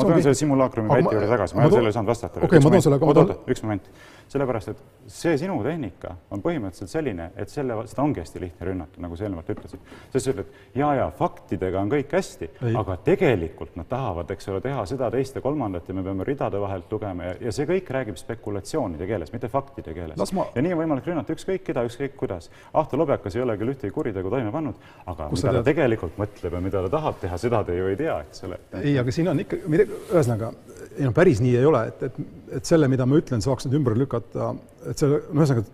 [0.04, 2.44] tulen selle simulaakrumi väite juurde tagasi, ma ei ole sellele saanud vastata.
[2.46, 3.00] okei ma toon selle.
[3.02, 3.90] oot, oot, üks moment
[4.30, 9.00] sellepärast et see sinu tehnika on põhimõtteliselt selline, et selle, seda ongi hästi lihtne rünnata,
[9.02, 9.88] nagu sa eelnevalt ütlesid.
[10.12, 14.60] sest sa ütled, ja, ja faktidega on kõik hästi, aga tegelikult nad tahavad, eks ole,
[14.62, 17.90] teha seda, teist ja kolmandat ja me peame ridade vahelt lugema ja, ja see kõik
[17.96, 20.34] räägib spekulatsioonide keeles, mitte faktide keeles.
[20.36, 20.46] Ma...
[20.54, 22.50] ja nii on võimalik rünnata ükskõik keda, ükskõik kuidas.
[22.72, 24.78] Ahto Lobjakas ei ole küll ühtegi kuritegu toime pannud,
[25.10, 27.98] aga Kus mida ta tegelikult mõtleb ja mida ta tahab teha, seda te ju ei
[27.98, 28.62] tea, eks ole.
[28.78, 30.54] ei, aga siin on ikka, ühesõnaga,
[30.96, 32.20] ei noh, päris nii ei ole, et, et,
[32.60, 34.52] et selle, mida ma ütlen, saaks nüüd ümber lükata,
[34.90, 35.66] et see, no ühesõnaga,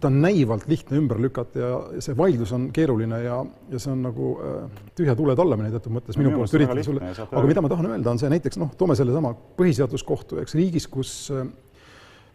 [0.00, 3.38] ta on näivalt lihtne ümber lükata ja see vaidlus on keeruline ja,
[3.72, 7.44] ja see on nagu äh, tühja tule tallamine teatud mõttes minu poolt üritada sulle, aga
[7.48, 11.48] mida ma tahan öelda, on see näiteks noh, toome sellesama põhiseaduskohtu, eks riigis, kus äh,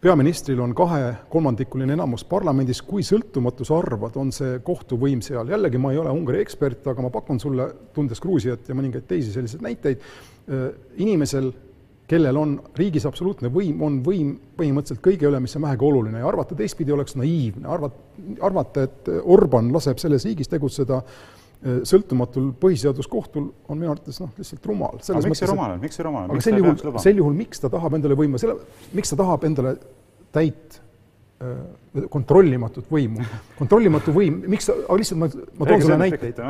[0.02, 5.92] peaministril on kahekolmandikuline enamus parlamendis, kui sõltumatu sa arvad, on see kohtuvõim seal, jällegi ma
[5.94, 10.02] ei ole Ungari ekspert, aga ma pakun sulle, tundes Gruusiat ja mõningaid teisi selliseid näiteid,
[10.50, 10.72] äh,
[11.06, 11.52] inimesel
[12.12, 16.28] kellel on riigis absoluutne võim, on võim põhimõtteliselt kõige üle, mis on vähegi oluline ja
[16.28, 18.00] arvata teistpidi oleks naiivne, arvat-,
[18.44, 24.68] arvata, et Orban laseb selles riigis tegutseda eh, sõltumatul põhiseaduskohtul on minu arvates noh, lihtsalt
[24.68, 25.00] rumal.
[25.00, 26.36] aga miks see rumal on, miks see rumal on?
[26.36, 28.58] aga sel juhul, sel juhul, miks ta tahab endale võimu, selle,
[28.92, 29.76] miks ta tahab endale
[30.36, 30.80] täit
[31.40, 33.24] äh, kontrollimatut võimu.
[33.56, 36.42] kontrollimatu võim, miks ta, aga lihtsalt ma, ma toon sulle näiteid.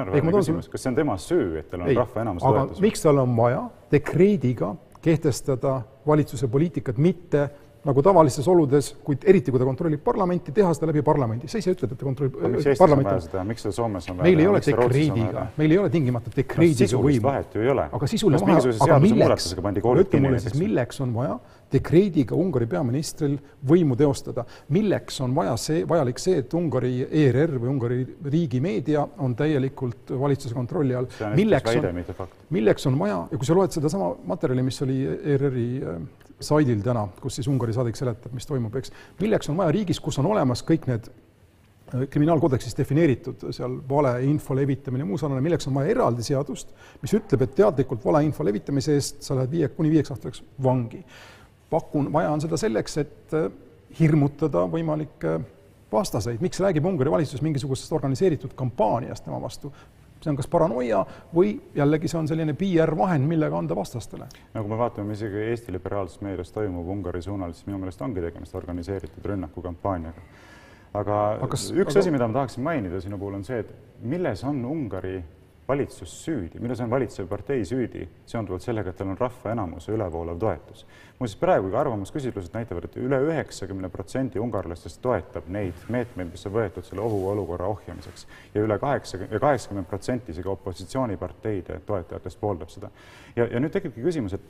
[0.72, 2.83] kas see on tema süü, et tal on rahva enamuse toetus?
[2.83, 7.49] miks tal on vaja dekreediga kehtestada valitsuse poliitikat, mitte
[7.83, 11.49] nagu tavalistes oludes, kuid eriti, kui ta kontrollib parlamenti, teha seda läbi parlamendi.
[11.51, 14.51] sa ise ütled, et ta kontrollib vaja seda, miks seda Soomes on vaja meil ei
[14.51, 17.25] ole dekreediga, meil ei ole tingimata dekreediga no, võimu.
[17.27, 17.88] vahet ju ei ole.
[17.99, 21.41] aga sisuline vahe, aga milleks, ütle mulle siis, milleks on vaja
[21.73, 23.37] dekreediga Ungari peaministril
[23.69, 24.45] võimu teostada.
[24.69, 30.55] milleks on vaja see, vajalik see, et Ungari ERR või Ungari riigimeedia on täielikult valitsuse
[30.55, 31.09] kontrolli all.
[31.37, 35.99] milleks on, milleks on vaja ja kui sa loed sedasama materjali, mis oli ERR-i äh,
[36.43, 40.19] saidil täna, kus siis Ungari saadik seletab, mis toimub, eks, milleks on vaja riigis, kus
[40.21, 45.95] on olemas kõik need äh, kriminaalkoodeksis defineeritud seal valeinfo levitamine, muu sarnane, milleks on vaja
[45.95, 50.45] eraldi seadust, mis ütleb, et teadlikult valeinfo levitamise eest sa lähed viie, kuni viieks aastaks
[50.63, 51.05] vangi
[51.73, 53.49] pakun, vaja on seda selleks, et äh,
[53.99, 55.41] hirmutada võimalikke
[55.93, 59.73] vastaseid, miks räägib Ungari valitsus mingisugusest organiseeritud kampaaniast tema vastu,
[60.23, 61.03] see on kas paranoia
[61.35, 64.29] või jällegi see on selline PR-vahend, millega anda vastastele.
[64.55, 68.25] no kui me vaatame isegi Eesti liberaalses meedias toimub Ungari suunal, siis minu meelest ongi
[68.25, 70.25] tegemist organiseeritud rünnakukampaaniaga.
[70.95, 72.05] aga, aga kas, üks aga...
[72.05, 73.75] asi, mida ma tahaksin mainida sinu puhul on see, et
[74.15, 75.19] milles on Ungari
[75.73, 80.39] valitsus süüdi, milles on valitsev partei süüdi seonduvalt sellega, et tal on rahva enamuse ülevoolav
[80.41, 80.85] toetus.
[81.19, 86.87] muuseas, praegugi arvamusküsitlused näitavad, et üle üheksakümne protsendi ungarlastest toetab neid meetmeid, mis on võetud
[86.87, 92.91] selle ohuolukorra ohjamiseks ja üle ja kaheksakümmend protsenti isegi opositsiooniparteide toetajatest pooldab seda.
[93.37, 94.49] ja, ja nüüd tekibki küsimus, et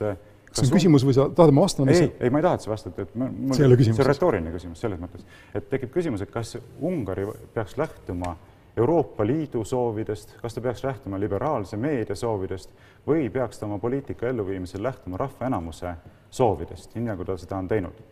[0.52, 1.92] kas see on küsimus või sa tahad, ma vastan?
[1.92, 4.82] ei, ei, ma ei taha, et sa vastad, et mul, see, see on retooriline küsimus
[4.84, 8.34] selles mõttes, et tekib küsimus, et kas Ungari peaks lähtuma
[8.76, 12.70] Euroopa Liidu soovidest, kas ta peaks lähtuma liberaalse meedia soovidest
[13.06, 15.92] või peaks ta oma poliitika elluviimisel lähtuma rahva enamuse
[16.30, 18.02] soovidest, nii nagu ta seda on teinud.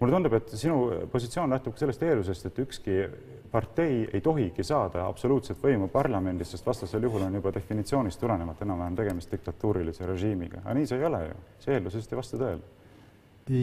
[0.00, 2.96] mulle tundub, et sinu positsioon lähtub sellest eeldusest, et ükski
[3.50, 8.96] partei ei tohigi saada absoluutset võimu parlamendis, sest vastasel juhul on juba definitsioonist tulenevalt enam-vähem
[8.96, 12.72] tegemist diktatuurilise režiimiga, aga nii see ei ole ju, see eeldus lihtsalt ei vasta tõele.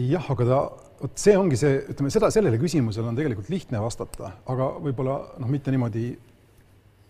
[0.08, 0.58] Jah, aga ta,
[1.02, 5.50] vot see ongi see, ütleme seda, sellele küsimusele on tegelikult lihtne vastata, aga võib-olla noh,
[5.50, 6.06] mitte niimoodi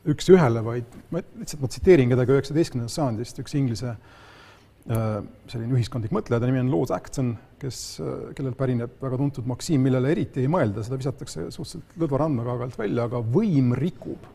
[0.09, 5.19] üks-ühele, vaid ma lihtsalt ma tsiteerin kedagi üheksateistkümnendast sajandist, üks Inglise äh,
[5.51, 9.83] selline ühiskondlik mõtleja, ta nimi on Lord Acton, kes, äh, kellelt pärineb väga tuntud maksiim,
[9.87, 14.31] millele eriti ei mõelda, seda visatakse suhteliselt lõdva randmega aeg-ajalt välja, aga võim rikub.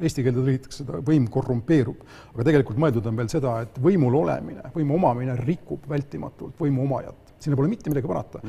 [0.00, 2.06] Eesti keelde tõlgitakse seda, võim korrumpeerub.
[2.30, 7.34] aga tegelikult mõeldud on veel seda, et võimul olemine, võimu omamine rikub vältimatult võimu omajat.
[7.40, 8.40] sinna pole mitte midagi parata.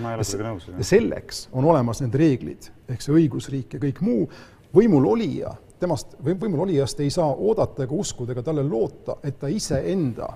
[0.77, 4.29] ja selleks on olemas need reeglid, ehk see õigusriik ja kõik muu,
[4.71, 9.39] võimul olija temast või võimul olijast ei saa oodata ega uskuda ega talle loota, et
[9.41, 10.29] ta iseenda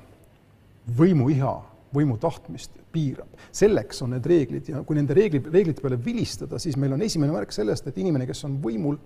[0.98, 1.54] võimuiha,
[1.96, 3.30] võimu tahtmist piirab.
[3.52, 7.34] selleks on need reeglid ja kui nende reeglid, reeglite peale vilistada, siis meil on esimene
[7.34, 8.98] märk sellest, et inimene, kes on võimul,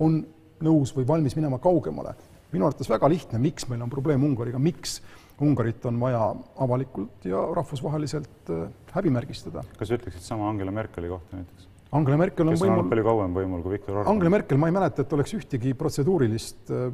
[0.00, 0.20] on
[0.64, 2.14] nõus või valmis minema kaugemale.
[2.52, 5.00] minu arvates väga lihtne, miks meil on probleem Ungariga, miks
[5.40, 9.64] Ungarit on vaja avalikult ja rahvusvaheliselt äh, häbimärgistada.
[9.78, 11.68] kas sa ütleksid sama Angela Merkeli kohta näiteks?
[11.90, 12.88] Angela Merkel on kes võimul.
[12.90, 14.12] palju kauem võimul kui Viktor Orban.
[14.12, 16.92] Angela Merkel, ma ei mäleta, et oleks ühtegi protseduurilist äh,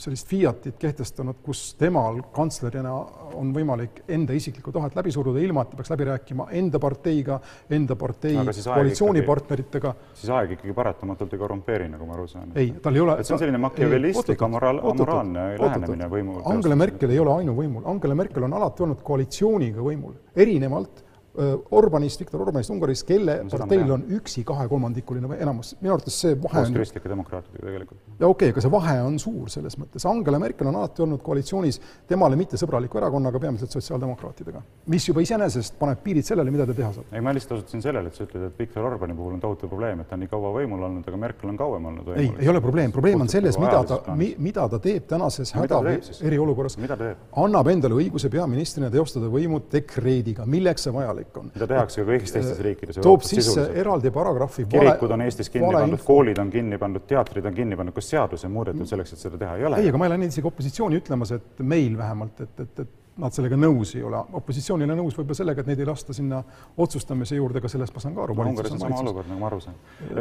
[0.00, 2.92] sellist Fiatit kehtestanud, kus temal kantslerina
[3.38, 7.38] on võimalik enda isiklikku tahet läbi suruda, ilma et ta peaks läbi rääkima enda parteiga,
[7.72, 9.94] enda partei koalitsioonipartneritega.
[10.18, 12.52] siis aeg ikkagi paratamatult ei korrumpeeri, nagu ma aru saan.
[12.58, 13.18] ei, tal ei ole.
[13.20, 16.38] et see on selline makiavellistlik, amoraal, amoraalne lähenemine võimu.
[16.50, 21.03] Angela Merkel ei ole ainuvõimul, Angela Merkel on alati olnud koalitsiooniga võimul, erinevalt
[21.34, 26.36] Orbanist, Viktor Orbanist Ungaris, kelle no, parteil on üksi kahekolmandikuline või enamus, minu arvates see
[26.38, 27.98] vahe on kristlike demokraatidega tegelikult.
[28.20, 31.24] ja okei okay,, aga see vahe on suur selles mõttes, Angela Merkel on alati olnud
[31.26, 34.62] koalitsioonis temale mittesõbraliku erakonnaga, peamiselt sotsiaaldemokraatidega.
[34.94, 37.10] mis juba iseenesest paneb piirid sellele, mida ta teha saab.
[37.10, 40.04] ei, ma lihtsalt osutasin sellele, et sa ütled, et Viktor Orbani puhul on tohutu probleem,
[40.04, 42.38] et ta on nii kaua võimul olnud, aga Merkel on kauem olnud võimul.
[42.38, 45.82] ei, ei ole probleem, probleem on selles, mida ta, mi-, mida ta teeb tänases häda-
[46.22, 46.78] eriolukorras.
[46.78, 51.50] annab endale õiguse peaministrina teostada võimu dekreediga, milleks see vajalik on.
[51.54, 52.98] mida tehakse ju kõigis teistes riikides.
[53.04, 54.66] toob sisse eraldi paragrahvi.
[54.74, 58.48] kirikud on Eestis kinni pandud, koolid on kinni pandud, teatrid on kinni pandud, kas seadusi
[58.48, 59.80] on muudetud selleks, et seda teha ei ole?
[59.82, 63.00] ei, aga ma ei ole neid isegi opositsiooni ütlemas, et meil vähemalt, et, et, et
[63.20, 64.18] nad sellega nõus ei ole.
[64.40, 66.40] opositsioon ei ole nõus võib-olla sellega, et neid ei lasta sinna
[66.82, 68.36] otsustamise juurde, ka sellest ma saan ka aru.
[68.44, 69.76] Ungaris on sama olukord, nagu ma aru saan.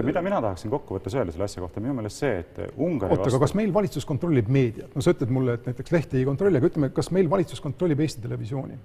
[0.05, 3.41] mida mina tahaksin kokkuvõttes öelda selle asja kohta, minu meelest see, et Ungari oota, aga
[3.45, 4.93] kas meil valitsus kontrollib meediat?
[4.93, 8.03] no sa ütled mulle, et näiteks lehti ei kontrolli, aga ütleme, kas meil valitsus kontrollib
[8.05, 8.77] Eesti Televisiooni?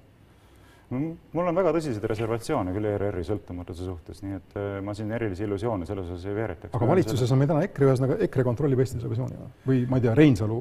[0.90, 5.44] Mul on väga tõsiseid reservatsioone küll ERR-i sõltumatuse suhtes, nii et äh, ma siin erilisi
[5.44, 6.72] illusioone selles osas ei veeretaks.
[6.74, 9.53] aga valitsuses on meil täna EKRE, ühesõnaga EKRE kontrollib Eesti Televisiooni või?
[9.68, 10.59] või ma ei tea, Reinsalu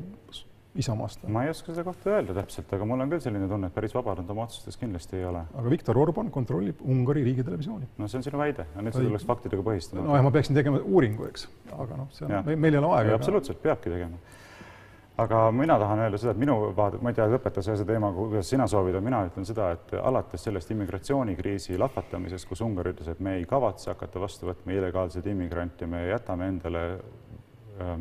[0.78, 1.24] Isamaast?
[1.34, 3.96] ma ei oska seda kohta öelda täpselt, aga mul on küll selline tunne, et päris
[3.96, 5.46] vabad nad oma otsustes kindlasti ei ole.
[5.62, 7.88] aga Viktor Orban kontrollib Ungari riigitelevisiooni.
[7.98, 10.04] no see on sinu väide, aga nüüd seda tuleks faktidega põhistada.
[10.04, 13.16] nojah, ma peaksin tegema uuringu, eks, aga noh, see on, meil ei ole aega.
[13.22, 14.20] absoluutselt, peabki tegema
[15.18, 18.50] aga mina tahan öelda seda, et minu vaade, ma ei tea, lõpeta see teema, kuidas
[18.52, 23.24] sina soovid, aga mina ütlen seda, et alates sellest immigratsioonikriisi lahvatamisest, kus Ungari ütles, et
[23.24, 27.96] me ei kavatse hakata vastu võtma illegaalseid immigrante, me jätame endale äh,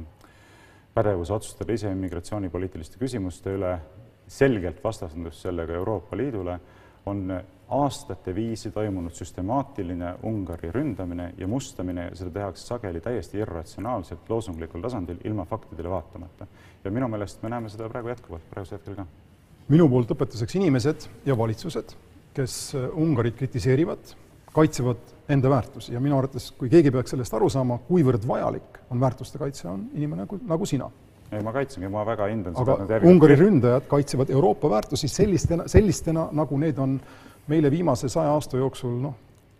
[0.96, 3.72] pädevuse otsustada ise immigratsioonipoliitiliste küsimuste üle,
[4.28, 6.58] selgelt vastandus sellega Euroopa Liidule,
[7.06, 14.28] on aastate viisi toimunud süstemaatiline Ungari ründamine ja mustamine ja seda tehakse sageli täiesti irratsionaalselt,
[14.28, 16.46] loosunglikul tasandil, ilma faktidele vaatamata.
[16.84, 19.06] ja minu meelest me näeme seda praegu jätkuvalt, praegusel hetkel ka.
[19.68, 21.96] minu poolt õpetuseks inimesed ja valitsused,
[22.34, 24.14] kes Ungarit kritiseerivad,
[24.54, 29.00] kaitsevad enda väärtusi ja minu arvates, kui keegi peaks sellest aru saama, kuivõrd vajalik on
[29.00, 30.90] väärtuste kaitse, on inimene nagu, nagu sina
[31.32, 33.00] ei, ma kaitsengi, ma väga hindan aga seda.
[33.10, 36.98] Ungari ründajad kaitsevad Euroopa väärtusi sellistena, sellistena, nagu need on
[37.50, 39.14] meile viimase saja aasta jooksul noh,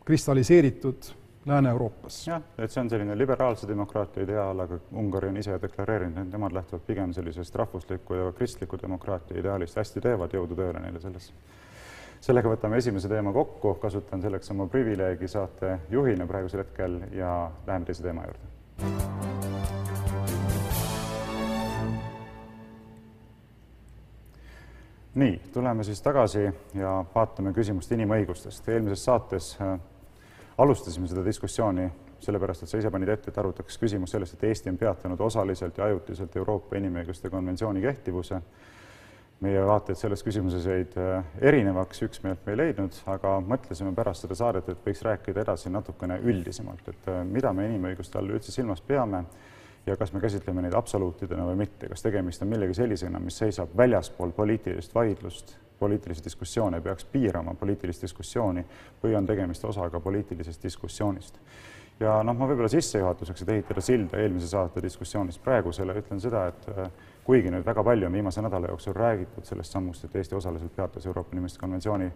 [0.07, 1.13] kristalliseeritud
[1.47, 2.27] Lääne-Euroopas.
[2.27, 6.55] jah, et see on selline liberaalse demokraatia ideaal, aga Ungari on ise deklareerinud, et nemad
[6.57, 11.31] lähtuvad pigem sellisest rahvusliku ja kristliku demokraatia ideaalist, hästi teevad, jõudu tööle neile selles.
[12.21, 17.87] sellega võtame esimese teema kokku, kasutan selleks oma privileegi saate juhina praegusel hetkel ja läheme
[17.87, 19.16] teise teema juurde
[25.17, 28.69] nii, tuleme siis tagasi ja vaatame küsimust inimõigustest.
[28.69, 29.79] eelmises saates äh,
[30.59, 31.89] alustasime seda diskussiooni
[32.21, 35.79] sellepärast, et sa ise panid ette, et arutaks küsimus sellest, et Eesti on peatanud osaliselt
[35.79, 38.41] ja ajutiselt Euroopa Inimõiguste konventsiooni kehtivuse.
[39.41, 44.35] meie vaated selles küsimuses jäid äh, erinevaks, üksmeelt me ei leidnud, aga mõtlesime pärast seda
[44.35, 48.81] saadet, et võiks rääkida edasi natukene üldisemalt, et äh, mida me inimõiguste all üldse silmas
[48.81, 49.27] peame
[49.87, 53.77] ja kas me käsitleme neid absoluutidena või mitte, kas tegemist on millegi sellisena, mis seisab
[53.77, 58.65] väljaspool poliitilist vaidlust, poliitilisi diskussioone, peaks piirama poliitilist diskussiooni
[59.03, 61.39] või on tegemist osaga poliitilisest diskussioonist.
[62.01, 66.67] ja noh, ma võib-olla sissejuhatuseks, et ehitada silda eelmise saate diskussioonist praegusele, ütlen seda, et
[66.69, 66.91] äh,
[67.25, 71.07] kuigi nüüd väga palju on viimase nädala jooksul räägitud sellest sammust, et Eesti osaliselt peatas
[71.07, 72.11] Euroopa Inimõiguste konventsiooni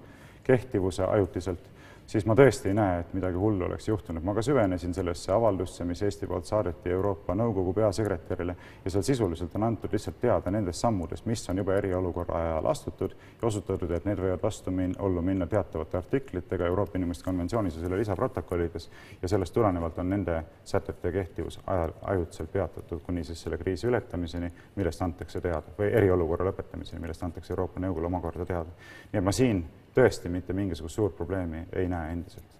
[0.44, 1.70] kehtivuse ajutiselt
[2.10, 4.24] siis ma tõesti ei näe, et midagi hullu oleks juhtunud.
[4.24, 9.54] ma ka süvenesin sellesse avaldusse, mis Eesti poolt saadeti Euroopa Nõukogu peasekretärile ja seal sisuliselt
[9.54, 14.08] on antud lihtsalt teada nendest sammudest, mis on juba eriolukorra ajal astutud ja osutatud, et
[14.08, 18.90] need võivad vastu min-, ollu minna teatavate artiklitega Euroopa Inimõiguste konventsioonis ja selle lisaprotokollides
[19.22, 24.50] ja sellest tulenevalt on nende sätete kehtivus ajal, ajutiselt peatatud kuni siis selle kriisi ületamiseni,
[24.76, 28.74] millest antakse teada, või eriolukorra lõpetamiseni, millest antakse Euroopa Nõukogule omakorda teada.
[29.12, 29.62] nii et ma siin
[29.96, 32.58] tõesti mitte mingisugust suurt probleemi ei näe endiselt.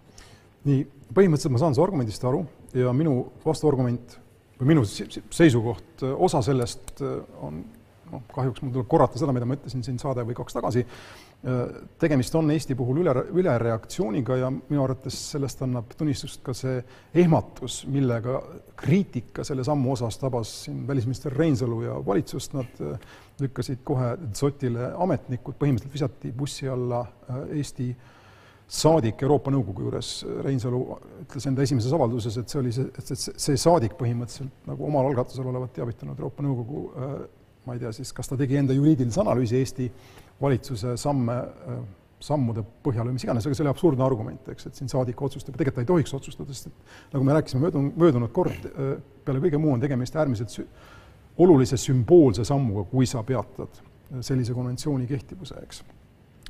[0.65, 2.45] nii, põhimõtteliselt ma saan su argumendist aru
[2.77, 4.19] ja minu vastuargument
[4.61, 7.63] või minu seisukoht, osa sellest äh, on
[8.11, 11.30] noh, kahjuks mul tuleb korrata seda, mida ma ütlesin siin saade või kaks tagasi, äh,
[11.99, 16.83] tegemist on Eesti puhul üle, ülereaktsiooniga ja minu arvates sellest annab tunnistust ka see
[17.17, 18.43] ehmatus, millega
[18.81, 23.09] kriitika selle sammu osas tabas siin välisminister Reinsalu ja valitsust, nad äh,
[23.41, 27.89] lükkasid kohe Zotile ametnikud, põhimõtteliselt visati bussi alla äh, Eesti
[28.71, 30.85] saadik Euroopa Nõukogu juures, Reinsalu
[31.25, 35.49] ütles enda esimeses avalduses, et see oli see, et see, saadik põhimõtteliselt nagu omal algatusel
[35.49, 37.21] olevat teavitanud Euroopa Nõukogu äh,
[37.65, 39.89] ma ei tea siis, kas ta tegi enda juriidilise analüüsi Eesti
[40.41, 41.37] valitsuse samme,
[42.21, 45.57] sammude põhjal või mis iganes, aga see oli absurdne argument, eks, et siin saadik otsustab,
[45.57, 48.67] tegelikult ta ei tohiks otsustada, sest et nagu me rääkisime möödunud, möödunud kord,
[49.25, 50.67] peale kõige muu on tegemist äärmiselt sü-,
[51.41, 53.81] olulise sümboolse sammuga, kui sa peatad
[54.27, 55.81] sellise konventsiooni kehtivuse, eks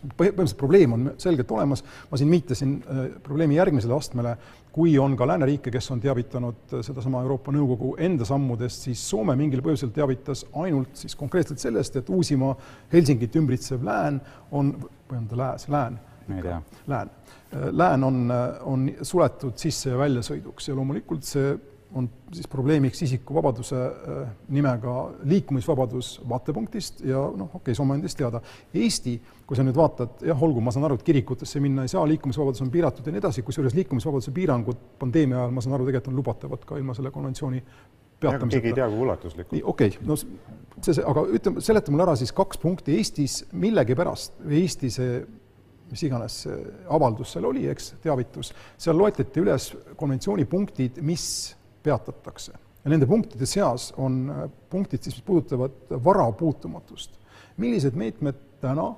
[0.01, 4.37] põhimõtteliselt probleem on selgelt olemas, ma siin viitasin äh, probleemi järgmisele astmele,
[4.73, 9.37] kui on ka lääneriike, kes on teavitanud äh, sedasama Euroopa Nõukogu enda sammudest, siis Soome
[9.39, 12.55] mingil põhjusel teavitas ainult siis konkreetselt sellest, et Uusimaa
[12.93, 14.77] Helsingit ümbritsev lään on,
[15.11, 16.01] või on ta lääs, lään?
[16.87, 17.11] lään.
[17.55, 18.23] Äh, lään on,
[18.61, 21.57] on suletud sisse- ja väljasõiduks ja loomulikult see
[21.95, 28.41] on siis probleemiks isikuvabaduse äh, nimega liikumisvabadus vaatepunktist ja noh, okei okay,, Soome andis teada.
[28.75, 32.05] Eesti, kui sa nüüd vaatad, jah, olgu, ma saan aru, et kirikutesse minna ei saa,
[32.09, 36.13] liikumisvabadus on piiratud ja nii edasi, kusjuures liikumisvabaduse piirangud pandeemia ajal, ma saan aru, tegelikult
[36.13, 37.65] on lubatavad ka ilma selle konventsiooni
[38.21, 38.55] peatamiseta.
[38.55, 39.63] keegi ei tea, kui ulatuslikult.
[39.65, 44.43] okei okay,, no see, see, aga ütleme, seleta mulle ära siis kaks punkti, Eestis millegipärast,
[44.47, 45.23] Eesti see
[45.91, 46.45] mis iganes
[46.87, 51.25] avaldus seal oli, eks, teavitus, seal loetleti üles konventsiooni punktid, mis
[51.83, 52.53] peatatakse.
[52.85, 57.19] ja nende punktide seas on äh, punktid siis, mis puudutavad vara puutumatust.
[57.57, 58.95] millised meetmed täna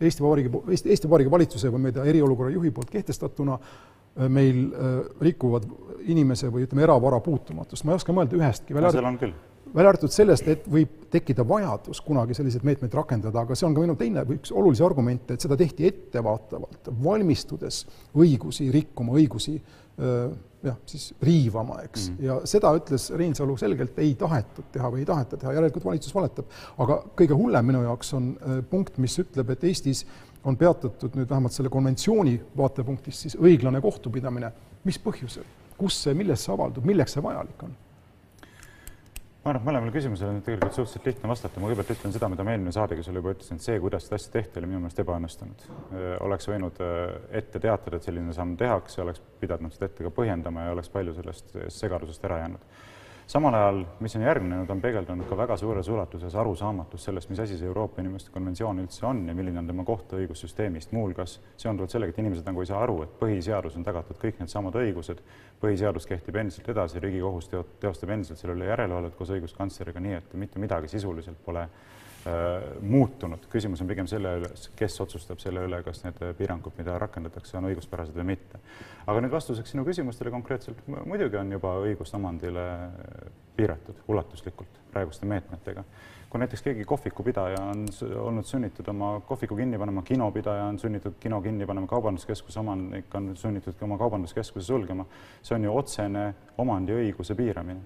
[0.00, 4.98] Eesti Vabariigi, Eesti, Eesti Vabariigi valitsuse või tea, eriolukorra juhi poolt kehtestatuna äh, meil äh,
[5.20, 5.66] rikuvad
[6.06, 9.34] inimese või ütleme, eravara puutumatust, ma ei oska mõelda ühestki, välja arvatud,
[9.74, 13.82] välja arvatud sellest, et võib tekkida vajadus kunagi selliseid meetmeid rakendada, aga see on ka
[13.82, 17.82] minu teine või üks olulisi argumente, et seda tehti ettevaatavalt, valmistudes
[18.16, 19.58] õigusi rikkuma, õigusi
[20.62, 22.24] jah, siis riivama, eks mm, -hmm.
[22.24, 26.46] ja seda ütles Reinsalu selgelt, ei tahetud teha või ei taheta teha, järelikult valitsus valetab.
[26.78, 30.06] aga kõige hullem minu jaoks on äh, punkt, mis ütleb, et Eestis
[30.44, 34.52] on peatatud nüüd vähemalt selle konventsiooni vaatepunktist siis õiglane kohtupidamine.
[34.84, 35.44] mis põhjusel,
[35.76, 37.76] kus see, millest see avaldub, milleks see vajalik on?
[39.48, 42.44] Ma arvan, et mõlemale küsimusele on tegelikult suhteliselt lihtne vastata, ma kõigepealt ütlen seda, mida
[42.44, 44.82] ma eelmine saade, kes oli juba ütlesin, et see, kuidas seda asja tehti, oli minu
[44.82, 45.64] meelest ebaõnnestunud.
[46.26, 46.82] oleks võinud
[47.40, 51.16] ette teatada, et selline samm tehakse, oleks pidanud seda ette ka põhjendama ja oleks palju
[51.16, 52.78] sellest segadusest ära jäänud
[53.28, 57.58] samal ajal, mis on järgnenud, on peegeldunud ka väga suures ulatuses arusaamatus sellest, mis asi
[57.60, 62.14] see Euroopa Inimõiguste Konventsioon üldse on ja milline on tema koht õigussüsteemist, muuhulgas seonduvalt sellega,
[62.14, 65.20] et inimesed nagu ei saa aru, et põhiseadus on tagatud kõik needsamad õigused,
[65.60, 70.62] põhiseadus kehtib endiselt edasi, Riigikohus teostab endiselt selle üle järelevalvet koos õiguskantsleriga, nii et mitte
[70.62, 71.66] midagi sisuliselt pole
[72.80, 77.56] muutunud, küsimus on pigem selle üle, kes otsustab selle üle, kas need piirangud, mida rakendatakse,
[77.58, 78.60] on õiguspärased või mitte.
[79.06, 82.66] aga nüüd vastuseks sinu küsimustele konkreetselt, muidugi on juba õigust omandile
[83.56, 85.84] piiratud ulatuslikult praeguste meetmetega.
[86.28, 87.86] kui näiteks keegi kohvikupidaja on
[88.20, 93.30] olnud sunnitud oma kohviku kinni panema, kinopidaja on sunnitud kino kinni panema, kaubanduskeskuse omanik on
[93.36, 95.06] sunnitud oma kaubanduskeskuse sulgema,
[95.42, 97.80] see on ju otsene omandiõiguse piiramine.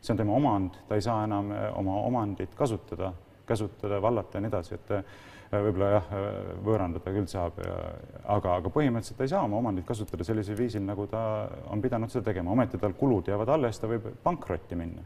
[0.00, 3.12] see on tema omand, ta ei saa enam oma omandit kasutada
[3.50, 5.04] käsutada, vallata ja nii edasi, et äh,
[5.50, 6.10] võib-olla jah,
[6.62, 7.56] võõrandada küll saab,
[8.30, 11.22] aga, aga põhimõtteliselt ta ei saa oma omandit kasutada sellisel viisil, nagu ta
[11.74, 15.02] on pidanud seda tegema, ometi tal kulud jäävad alles, ta võib pankrotti minna,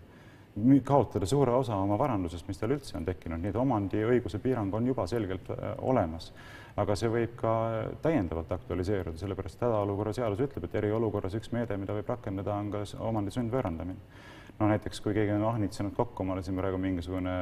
[0.84, 4.86] kaotada suure osa oma varandusest, mis tal üldse on tekkinud, nii et omandiõiguse piirang on
[4.86, 6.32] juba selgelt äh, olemas.
[6.80, 7.54] Aga see võib ka
[8.02, 12.82] täiendavalt aktualiseeruda, sellepärast hädaolukorra seadus ütleb, et eriolukorras üks meede, mida võib rakendada, on ka
[13.06, 14.22] omandi sundvõõrandamine.
[14.58, 17.32] No näiteks, kui keegi on ahnitsenud kokku omale siin praegu mingisugune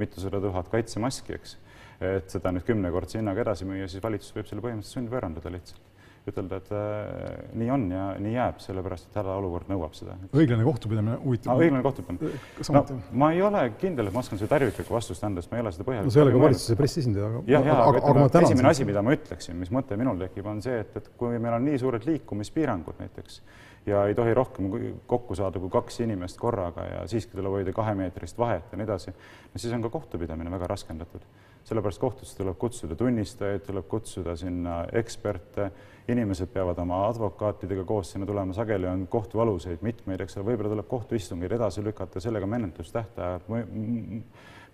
[0.00, 1.56] mitusada tuhat kaitsemaski, eks,
[2.04, 5.89] et seda nüüd kümnekordse hinnaga edasi müüa, siis valitsus võib selle põhimõtteliselt sundvõõrandada lihtsalt
[6.28, 10.16] ütelda, et äh, nii on ja nii jääb, sellepärast et hädaolukord nõuab seda.
[10.36, 11.64] õiglane kohtupidamine huvitav no,.
[11.64, 12.42] õiglane kohtupidamine.
[12.76, 12.82] no
[13.22, 15.72] ma ei ole kindel, et ma oskan seda terviklikku vastust anda, sest ma ei ole
[15.76, 18.44] seda põhjalikult no see ei ole ka valitsuse pressiesindaja, aga jah, jah, aga, aga, aga
[18.50, 21.56] esimene asi, mida ma ütleksin, mis mõte minul tekib, on see, et, et kui meil
[21.56, 23.40] on nii suured liikumispiirangud näiteks,
[23.86, 24.70] ja ei tohi rohkem
[25.06, 29.14] kokku saada kui kaks inimest korraga ja siiski tuleb hoida kahemeetrist vahet ja nii edasi,
[29.52, 31.24] no siis on ka kohtupidamine väga raskendatud.
[31.64, 35.70] sellepärast kohtusse tuleb kutsuda tunnistajaid, tuleb kutsuda sinna eksperte,
[36.12, 40.88] inimesed peavad oma advokaatidega koos sinna tulema, sageli on kohtualuseid mitmeid, eks ole, võib-olla tuleb
[40.90, 43.46] kohtuistungeid edasi lükata, sellega menetlustähtajad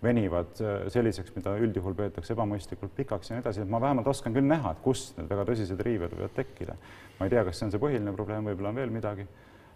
[0.02, 4.34] venivad äh, selliseks, mida üldjuhul peetakse ebamõistlikult pikaks ja nii edasi, et ma vähemalt oskan
[4.36, 6.76] küll näha, et kust need väga tõsised riived võivad tekkida.
[7.18, 9.24] ma ei tea, kas see on see põhiline probleem, võib-olla on veel midagi,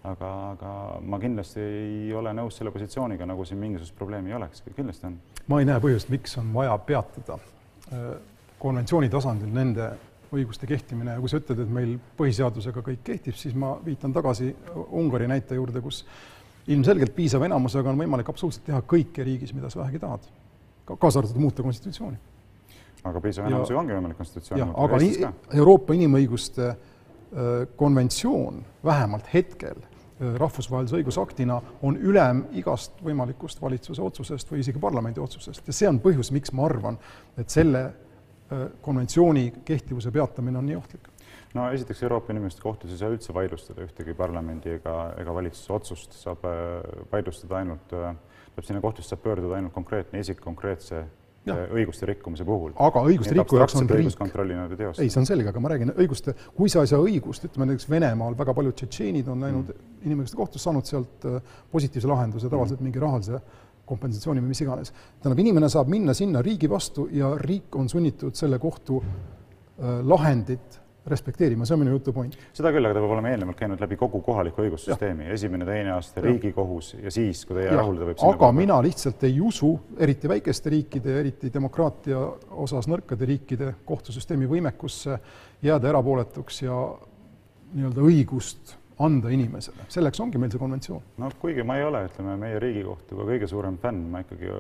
[0.05, 4.65] aga, aga ma kindlasti ei ole nõus selle positsiooniga, nagu siin mingisugust probleemi ei oleks,
[4.77, 5.17] kindlasti on.
[5.49, 8.13] ma ei näe põhjust, miks on vaja peatada äh,
[8.61, 9.89] konventsiooni tasandil nende
[10.35, 14.53] õiguste kehtimine ja kui sa ütled, et meil põhiseadusega kõik kehtib, siis ma viitan tagasi
[14.87, 16.05] Ungari näite juurde, kus
[16.71, 20.27] ilmselgelt piisava enamusega on võimalik absoluutselt teha kõike riigis, mida sa vähegi tahad,
[20.91, 22.19] kaasa arvatud muuta konstitutsiooni.
[23.05, 24.85] aga piisava enamusega ongi võimalik konstitutsiooni muuta?
[24.85, 25.31] aga nii,
[25.63, 26.77] Euroopa Inimõiguste äh,
[27.77, 29.83] konventsioon vähemalt hetkel
[30.21, 36.01] rahvusvahelise õigusaktina on ülem igast võimalikust valitsuse otsusest või isegi parlamendi otsusest ja see on
[36.05, 36.99] põhjus, miks ma arvan,
[37.41, 37.87] et selle
[38.83, 41.09] konventsiooni kehtivuse peatamine on nii ohtlik
[41.55, 46.19] no esiteks Euroopa Inimõiguste Kohtus ei saa üldse vaidlustada ühtegi parlamendi ega, ega valitsuse otsust,
[46.19, 46.45] saab
[47.13, 51.07] vaidlustada ainult, peab sinna kohtusse saab pöörduda ainult konkreetne isik konkreetse
[51.49, 51.55] Ja.
[51.73, 52.75] õiguste rikkumise puhul.
[52.77, 54.11] aga õiguste rikkujaks on riik.
[55.01, 57.89] ei, see on selge, aga ma räägin õiguste, kui sa ei saa õigust, ütleme näiteks
[57.89, 59.87] Venemaal väga paljud tšetšeenid on läinud mm.
[60.05, 61.25] inimõiguste kohtusse, saanud sealt
[61.73, 63.41] positiivse lahenduse, tavaliselt mingi rahalise
[63.91, 64.95] kompensatsiooni või mis iganes.
[65.21, 70.81] tähendab, inimene saab minna sinna riigi vastu ja riik on sunnitud selle kohtu äh, lahendit
[71.07, 72.35] respekteerima, see on minu jutu point.
[72.57, 76.21] seda küll, aga ta peab olema eelnevalt käinud läbi kogu kohaliku õigussüsteemi, esimene, teine aste,
[76.25, 78.59] Riigikohus ja siis, kui ta ei rahulda, võib aga poole.
[78.61, 82.21] mina lihtsalt ei usu, eriti väikeste riikide, eriti demokraatia
[82.67, 85.17] osas nõrkade riikide kohtusüsteemi võimekusse
[85.65, 86.83] jääda erapooletuks ja
[87.73, 91.03] nii-öelda õigust anda inimesele, selleks ongi meil see konventsioon.
[91.23, 94.51] no kuigi ma ei ole, ütleme, meie Riigikohtu ka kõige suurem fänn, ma ikkagi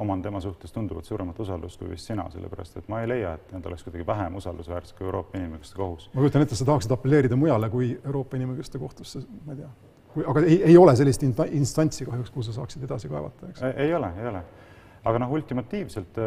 [0.00, 3.54] oman tema suhtes tunduvalt suuremat usaldust kui vist sina, sellepärast et ma ei leia, et
[3.56, 6.08] nad oleks kuidagi vähem usaldusväärsed kui Euroopa Inimõiguste Kohus.
[6.14, 9.72] ma kujutan ette, sa tahaksid apelleerida mujale kui Euroopa Inimõiguste Kohtusse, ma ei tea,
[10.14, 13.66] kui, aga ei, ei ole sellist instantsi kahjuks, kuhu sa saaksid edasi kaevata, eks?
[13.74, 14.44] ei ole, ei ole
[15.04, 16.18] aga noh, ultimatiivselt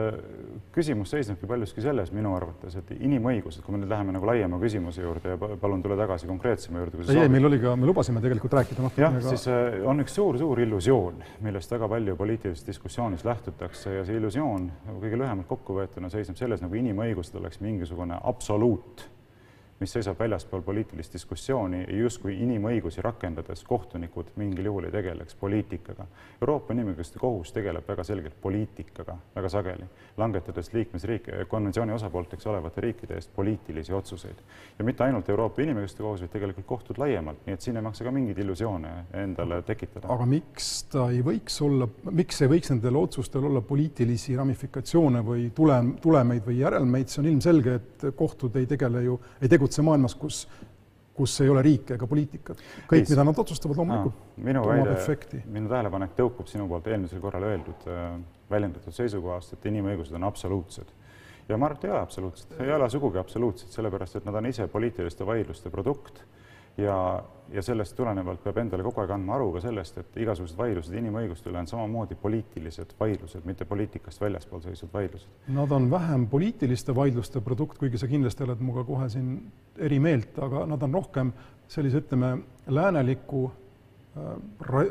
[0.78, 5.04] küsimus seisnebki paljuski selles minu arvates, et inimõigused, kui me nüüd läheme nagu laiema küsimuse
[5.04, 7.08] juurde ja palun tule tagasi konkreetsema juurde.
[7.16, 10.62] ei, meil oli ka, me lubasime tegelikult rääkida natukene jah, siis äh, on üks suur-suur
[10.64, 14.72] illusioon, millest väga palju poliitilises diskussioonis lähtutakse ja see illusioon
[15.02, 19.08] kõige lühemalt kokkuvõetuna seisneb selles, nagu inimõigused oleks mingisugune absoluut
[19.80, 26.08] mis seisab väljaspool poliitilist diskussiooni ja justkui inimõigusi rakendades kohtunikud mingil juhul ei tegeleks poliitikaga.
[26.42, 29.86] Euroopa Inimõiguste Kohus tegeleb väga selgelt poliitikaga väga sageli,
[30.18, 34.36] langetades liikmesriike, konventsiooni osapoolteks olevate riikide eest poliitilisi otsuseid.
[34.80, 38.04] ja mitte ainult Euroopa Inimõiguste Kohus, vaid tegelikult kohtud laiemalt, nii et siin ei maksa
[38.04, 40.08] ka mingeid illusioone endale tekitada.
[40.10, 45.50] aga miks ta ei võiks olla, miks ei võiks nendel otsustel olla poliitilisi ramifikatsioone või
[45.56, 49.86] tulem, tulemeid või järelmeid, see on ilmselge, et kohtud ei tegele ju, ei tegutse tegutse
[49.86, 50.46] maailmas, kus,
[51.18, 52.62] kus ei ole riiki ega poliitikat.
[52.90, 57.88] kõik, mida nad otsustavad, loomulikult minu väide, minu tähelepanek tõukub sinu poolt eelmisel korral öeldud
[57.92, 58.16] äh,,
[58.50, 60.94] väljendatud seisukohast, et inimõigused on absoluutsed.
[61.50, 64.46] ja ma arvan, et ei ole absoluutsed, ei ole sugugi absoluutsed, sellepärast et nad on
[64.46, 66.24] ise poliitiliste vaidluste produkt
[66.78, 67.24] ja,
[67.54, 71.50] ja sellest tulenevalt peab endale kogu aeg andma aru ka sellest, et igasugused vaidlused inimõiguste
[71.52, 75.30] üle on samamoodi poliitilised vaidlused, mitte poliitikast väljaspool seisvad vaidlused.
[75.56, 79.36] Nad on vähem poliitiliste vaidluste produkt, kuigi sa kindlasti oled minuga kohe siin
[79.78, 81.34] eri meelt, aga nad on rohkem
[81.68, 82.36] sellise, ütleme,
[82.68, 84.34] lääneliku äh,
[84.72, 84.88] ra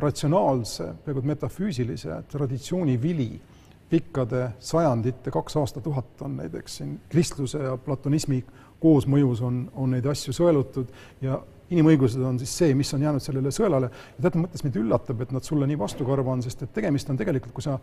[0.00, 3.32] ratsionaalse, peaaegu metafüüsilise traditsiooni vili
[3.90, 8.44] pikkade sajandite, kaks aastatuhat on näiteks siin kristluse ja platonismi
[8.80, 10.92] koosmõjus on, on neid asju sõelutud
[11.24, 13.90] ja inimõigused on siis see, mis on jäänud sellele sõelale.
[14.16, 17.18] Ja teatud mõttes mind üllatab, et nad sulle nii vastukarva on, sest et tegemist on
[17.20, 17.76] tegelikult, kui sa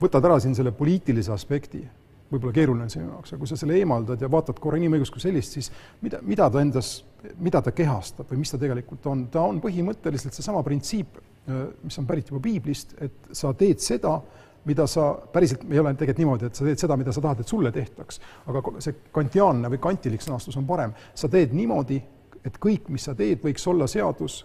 [0.00, 1.82] võtad ära siin selle poliitilise aspekti,
[2.30, 5.54] võib-olla keeruline sinu jaoks, aga kui sa selle eemaldad ja vaatad korra inimõigust kui sellist,
[5.58, 5.70] siis
[6.02, 6.96] mida, mida ta endas,
[7.38, 11.20] mida ta kehastab või mis ta tegelikult on, ta on põhimõtteliselt seesama printsiip,
[11.84, 14.16] mis on pärit juba piiblist, et sa teed seda,
[14.64, 17.50] mida sa, päriselt ei ole tegelikult niimoodi, et sa teed seda, mida sa tahad, et
[17.50, 22.00] sulle tehtaks, aga see kantiaanne või kantilik sõnastus on parem, sa teed niimoodi,
[22.44, 24.42] et kõik, mis sa teed, võiks olla seadus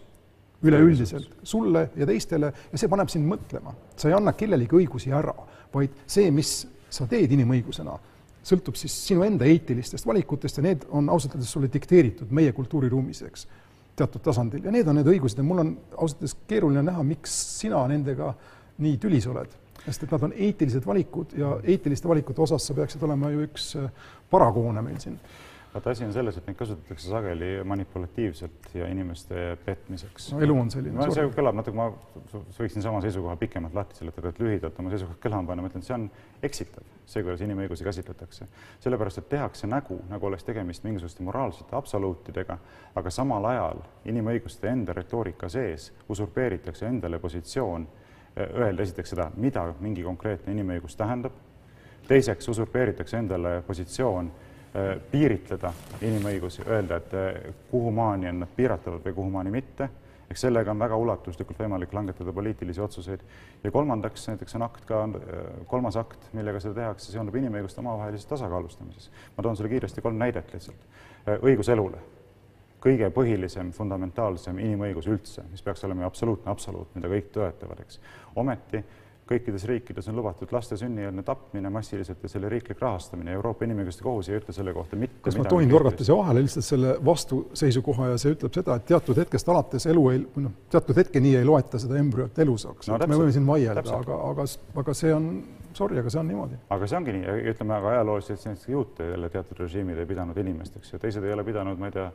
[0.63, 1.38] üleüldiselt.
[1.43, 3.74] sulle ja teistele ja see paneb sind mõtlema.
[3.95, 5.36] sa ei anna kellelegi õigusi ära,
[5.74, 7.95] vaid see, mis sa teed inimõigusena,
[8.43, 13.22] sõltub siis sinu enda eetilistest valikutest ja need on ausalt öeldes sulle dikteeritud meie kultuuriruumis,
[13.28, 13.47] eks,
[13.95, 14.63] teatud tasandil.
[14.65, 18.34] Ja need on need õigused ja mul on ausalt öeldes keeruline näha, miks sina nendega
[18.80, 19.55] nii tülis oled
[19.86, 23.71] sest et nad on eetilised valikud ja eetiliste valikute osas sa peaksid olema ju üks
[23.80, 23.91] äh,
[24.32, 25.19] paragoone meil siin.
[25.73, 30.32] vaata, asi on selles, et neid kasutatakse sageli manipulatiivselt ja inimeste petmiseks.
[30.34, 31.09] no elu on selline.
[31.13, 31.89] see kõlab natuke, ma
[32.57, 35.89] võiksin sama seisukoha pikemalt lahti seletada, et lühidalt oma seisukohta kõlama panna, ma ütlen, et
[35.89, 36.09] see on
[36.49, 38.49] eksitav, see, kuidas inimõigusi käsitletakse.
[38.84, 42.59] sellepärast, et tehakse nägu, nagu oleks tegemist mingisuguste moraalsete absoluutidega,
[42.95, 47.88] aga samal ajal inimõiguste enda retoorika sees usurpeeritakse endale positsioon
[48.39, 51.33] öelda esiteks seda, mida mingi konkreetne inimõigus tähendab,
[52.07, 59.17] teiseks usurpeeritakse endale positsioon äh, piiritleda inimõigusi, öelda, et äh, kuhumaani on nad piiratavad või
[59.21, 59.89] kuhumaani mitte,
[60.29, 63.25] eks sellega on väga ulatuslikult võimalik langetada poliitilisi otsuseid.
[63.63, 68.29] ja kolmandaks näiteks on akt ka, äh, kolmas akt, millega seda tehakse, seondub inimõiguste omavahelises
[68.29, 69.11] tasakaalustamises.
[69.37, 70.87] ma toon sulle kiiresti kolm näidet lihtsalt.
[71.41, 71.97] õigus elule
[72.84, 77.99] kõige põhilisem, fundamentaalsem inimõigus üldse, mis peaks olema absoluutne absoluut, mida kõik toetavad, eks.
[78.39, 78.84] ometi
[79.30, 83.36] kõikides riikides on lubatud laste sünnieelne tapmine massiliselt ja selle riiklik rahastamine.
[83.38, 86.65] Euroopa Inimõiguste Kohus ei ütle selle kohta mitte kas ma tohin torgata siia vahele lihtsalt
[86.65, 90.97] selle vastuseisukoha ja see ütleb seda, et teatud hetkest alates elu ei, või noh, teatud
[90.97, 92.99] hetkeni ei loeta seda embrüot elusaks no,.
[93.05, 94.47] me võime siin vaielda, aga, aga,
[94.84, 95.30] aga see on,
[95.77, 96.59] sorry, aga see on niimoodi.
[96.77, 100.95] aga see ongi nii, ütleme, aga ajalooliselt näiteks juute jälle teatud režiimid ei pidanud inimesteks
[100.95, 102.09] ja teised ei ole pidanud, ma ei tea,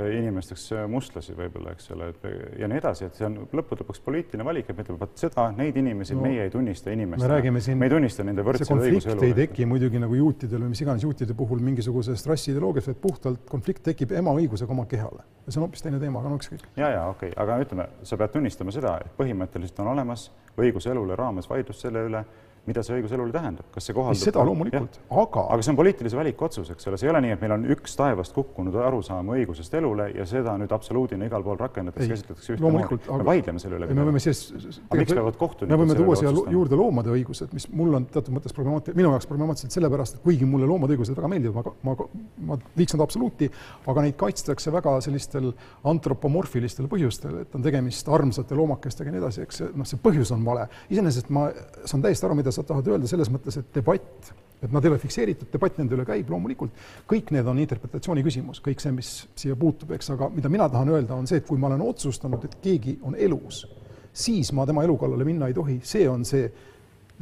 [0.00, 2.22] inimesteks mustlasi võib-olla, eks ole, et
[2.60, 5.48] ja nii edasi, et see on lõppude lõpuks poliitiline valik, et me ütleme, vot seda,
[5.56, 7.40] neid inimesi no, meie ei tunnista inimestena.
[7.76, 9.26] me ei tunnista nende võrdse õiguse elu.
[9.28, 13.84] ei teki muidugi nagu juutidel või mis iganes juutide puhul mingisugusest rassiideoloogiast, vaid puhtalt konflikt
[13.90, 15.26] tekib ema õigusega oma kehale.
[15.48, 16.64] see on hoopis teine teema, aga no ükskõik.
[16.76, 20.92] ja, ja okei okay., aga ütleme, sa pead tunnistama seda, et põhimõtteliselt on olemas õiguse
[20.92, 22.24] elule raames vaidlus selle üle
[22.66, 24.22] mida see õigus elule tähendab, kas see kohaldub?
[24.22, 25.42] seda loomulikult, aga.
[25.54, 27.64] aga see on poliitilise valiku otsus, eks ole, see ei ole nii, et meil on
[27.74, 33.00] üks taevast kukkunud arusaam õigusest elule ja seda nüüd absoluudina igal pool rakendatakse, käsitletakse ühtemoodi.
[33.10, 33.88] me vaidleme selle üle.
[33.90, 34.44] me võime siis.
[34.54, 38.54] miks peavad kohtunikud me võime tuua siia juurde loomade õigused, mis mul on teatud mõttes
[38.54, 42.08] problemaatiline, minu jaoks problemaatilised sellepärast, et kuigi mulle loomade õigused väga meeldivad, ma, ma,
[42.52, 43.50] ma viiks nad absoluuti,
[43.90, 45.50] aga neid kaitstakse väga sellistel
[45.90, 50.30] antropomorfilistel põhjustel, et on tegemist armsate loomakestega ja nii edasi, eks see, noh, see põhjus
[50.34, 50.68] on vale.
[50.92, 51.48] iseenesest ma
[51.88, 54.32] saan täiesti aru, mida mida sa tahad öelda selles mõttes, et debatt,
[54.62, 56.76] et nad ei ole fikseeritud, debatt nende üle käib, loomulikult
[57.08, 60.92] kõik need on interpretatsiooni küsimus, kõik see, mis siia puutub, eks, aga mida mina tahan
[60.92, 63.64] öelda, on see, et kui ma olen otsustanud, et keegi on elus,
[64.12, 66.44] siis ma tema elu kallale minna ei tohi, see on see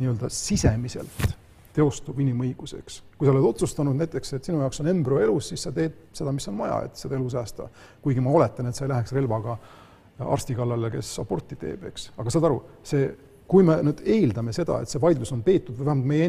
[0.00, 1.36] nii-öelda sisemiselt
[1.76, 3.02] teostub inimõiguseks.
[3.16, 6.32] kui sa oled otsustanud näiteks, et sinu jaoks on embrüo elus, siis sa teed seda,
[6.34, 7.68] mis on vaja, et seda elu säästa.
[8.02, 9.56] kuigi ma oletan, et sa ei läheks relvaga
[10.20, 13.06] arsti kallale, kes aborti teeb, eks, aga saad aru, see
[13.50, 16.28] kui me nüüd eeldame seda, et see vaidlus on peetud või vähemalt meie,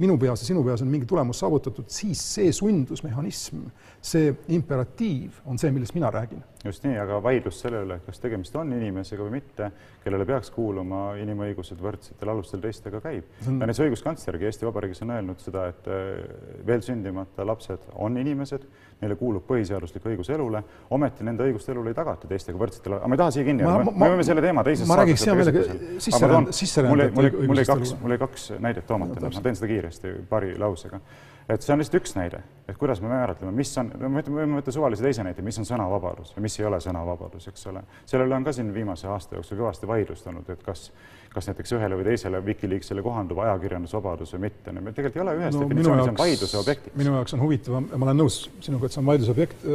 [0.00, 3.66] minu peas ja sinu peas on mingi tulemus saavutatud, siis see sundusmehhanism,
[4.00, 6.40] see imperatiiv on see, millest mina räägin.
[6.64, 9.70] Just nii, aga vaidlus selle üle, kas tegemist on inimesega või mitte,
[10.04, 13.26] kellele peaks kuuluma inimõigused võrdsetel alustel teistega, käib.
[13.46, 16.22] Ja näiteks õiguskantslergi Eesti Vabariigis on öelnud seda, et äh,
[16.66, 18.66] veel sündimata lapsed on inimesed,
[19.02, 20.62] neile kuulub põhiseaduslik õigus elule,
[20.94, 23.90] ometi nende õigust elule ei tagata teistega võrdsetel, aga ma ei taha siia kinni jääda,
[23.90, 25.64] me võime selle teema teises ma räägiks hea meelega
[26.06, 30.14] sisserändajate mul oli, mul oli kaks, mul oli kaks näidet toomata, ma teen seda kiiresti
[30.30, 31.02] paari lausega.
[31.48, 34.74] Et see on lihtsalt üks näide, et kuidas me määratleme, mis on, me võime võtta
[34.74, 37.82] suvalise teise näite, mis on sõnavabadus ja mis ei ole sõnavabadus, eks ole.
[38.08, 40.86] selle üle on ka siin viimase aasta jooksul kõvasti vaidlust olnud, et kas,
[41.34, 44.72] kas näiteks ühele või teisele Wikileaksile kohandub ajakirjandusvabadus või mitte.
[44.72, 46.96] no tegelikult ei ole ühes no, definitsioonis, see on vaidluse objektiks.
[47.02, 49.68] minu jaoks on huvitavam, ma olen nõus sinuga, et see on vaidluse objekt,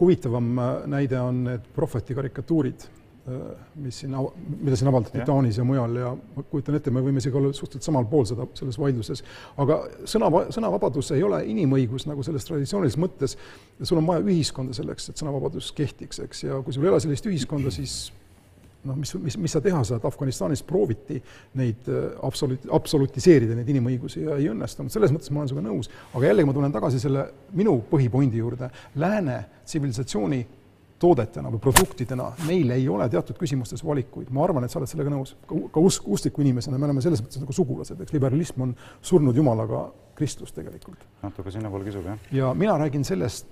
[0.00, 2.88] huvitavam äh, näide on need prohveti karikatuurid
[3.80, 4.16] mis siin,
[4.60, 5.24] mida siin avaldati ja.
[5.24, 8.44] Taanis ja mujal ja ma kujutan ette, me võime isegi olla suhteliselt samal pool seda,
[8.58, 9.22] selles vaidluses.
[9.64, 9.78] aga
[10.10, 13.36] sõna, sõnavabadus ei ole inimõigus nagu selles traditsioonilises mõttes.
[13.80, 17.26] sul on vaja ühiskonda selleks, et sõnavabadus kehtiks, eks, ja kui sul ei ole sellist
[17.30, 18.12] ühiskonda, siis
[18.84, 21.16] noh, mis, mis, mis sa teha saad, Afganistanis prooviti
[21.60, 25.88] neid äh, absoluut, absolutiseerida neid inimõigusi ja ei õnnestunud, selles mõttes ma olen sinuga nõus.
[26.12, 27.24] aga jällegi ma tulen tagasi selle
[27.56, 28.68] minu põhipointi juurde,
[29.00, 30.42] lääne tsivilisatsiooni
[31.04, 35.12] toodetena või produktidena, meil ei ole teatud küsimustes valikuid, ma arvan, et sa oled sellega
[35.12, 39.36] nõus, ka usk, uskliku inimesena me oleme selles mõttes nagu sugulased, eks liberalism on surnud
[39.36, 41.02] jumalaga kristlus tegelikult.
[41.22, 42.30] natuke sinnapoole kisub, jah.
[42.32, 43.50] ja mina räägin sellest,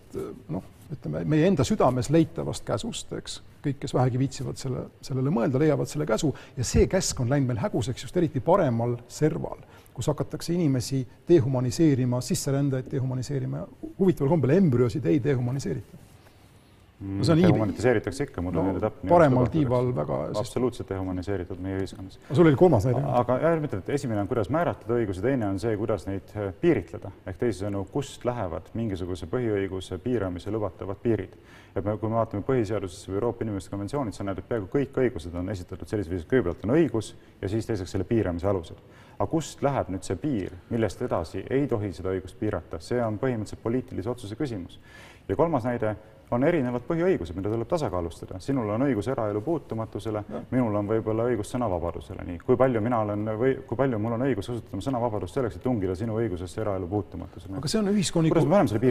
[0.52, 5.60] noh, ütleme meie enda südames leitavast käsust, eks, kõik, kes vähegi viitsivad selle, sellele mõelda,
[5.60, 6.32] leiavad selle käsu.
[6.56, 9.62] Ja see käsk on läinud meil häguseks just eriti paremal serval,
[9.96, 13.66] kus hakatakse inimesi dehumaniseerima, sisserändajaid dehumaniseerima,
[13.98, 16.11] huvitaval kombel embrüosid ei dehumaniseerita
[17.02, 19.08] no see on dehumaniseeritakse ikka, mul on no, täpne.
[19.10, 20.18] paremal tiival väga.
[20.38, 22.18] absoluutselt dehumaniseeritud meie ühiskonnas.
[22.32, 23.02] sul oli kolmas näide.
[23.20, 26.52] aga jah, ütlen, et esimene on, kuidas määratleda õigusi, teine on see, kuidas neid äh,
[26.60, 31.36] piiritleda ehk teisisõnu, kust lähevad mingisuguse põhiõiguse piiramise lubatavad piirid.
[31.74, 34.98] et me, kui me vaatame põhiseadusesse või Euroopa Inimõiguste konventsiooni, sa näed, et peaaegu kõik
[35.04, 38.78] õigused on esitatud sellisel viisil, kõigepealt on õigus ja siis teiseks selle piiramise alused.
[39.18, 43.18] aga kust läheb nüüd see piir, millest edasi ei tohi seda õigust piirata, see on
[43.18, 44.78] põhimõtteliselt poliitilise otsuse küsimus.
[45.28, 45.96] ja kolmas näide
[46.32, 48.40] on erinevad põhiõigused, mida tuleb tasakaalustada.
[48.40, 52.38] sinul on õigus eraelu puutumatusele, minul on võib-olla õigus sõnavabadusele, nii.
[52.46, 55.96] kui palju mina olen või kui palju mul on õigus kasutada sõnavabadust selleks, et tungida
[55.98, 57.56] sinu õigusesse eraelu puutumatusele.
[57.60, 58.44] aga see on ühiskondliku,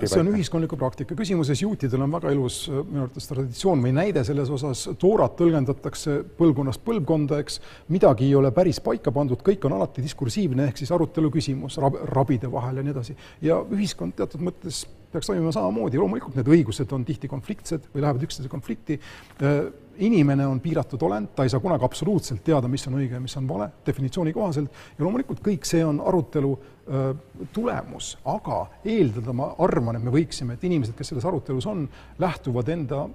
[0.06, 1.16] see on ühiskondliku praktika.
[1.16, 6.86] küsimuses juutidel on väga ilus minu arvates traditsioon või näide selles osas, toorat tõlgendatakse põlvkonnast
[6.86, 11.32] põlvkonda, eks, midagi ei ole päris paika pandud, kõik on alati diskursiivne, ehk siis arutelu
[11.34, 13.18] küsimus rab, rabide vahel ja nii edasi.
[13.42, 18.26] ja ühiskond teatud mõttes peaks toimima samamoodi, loomulikult need õigused on tihti konfliktsed või lähevad
[18.28, 19.00] üksteise konflikti.
[19.42, 19.64] Äh,
[20.02, 23.36] inimene on piiratud olend, ta ei saa kunagi absoluutselt teada, mis on õige ja mis
[23.38, 27.10] on vale, definitsiooni kohaselt, ja loomulikult kõik see on arutelu äh,
[27.54, 31.86] tulemus, aga eeldada ma arvan, et me võiksime, et inimesed, kes selles arutelus on,
[32.22, 33.06] lähtuvad enda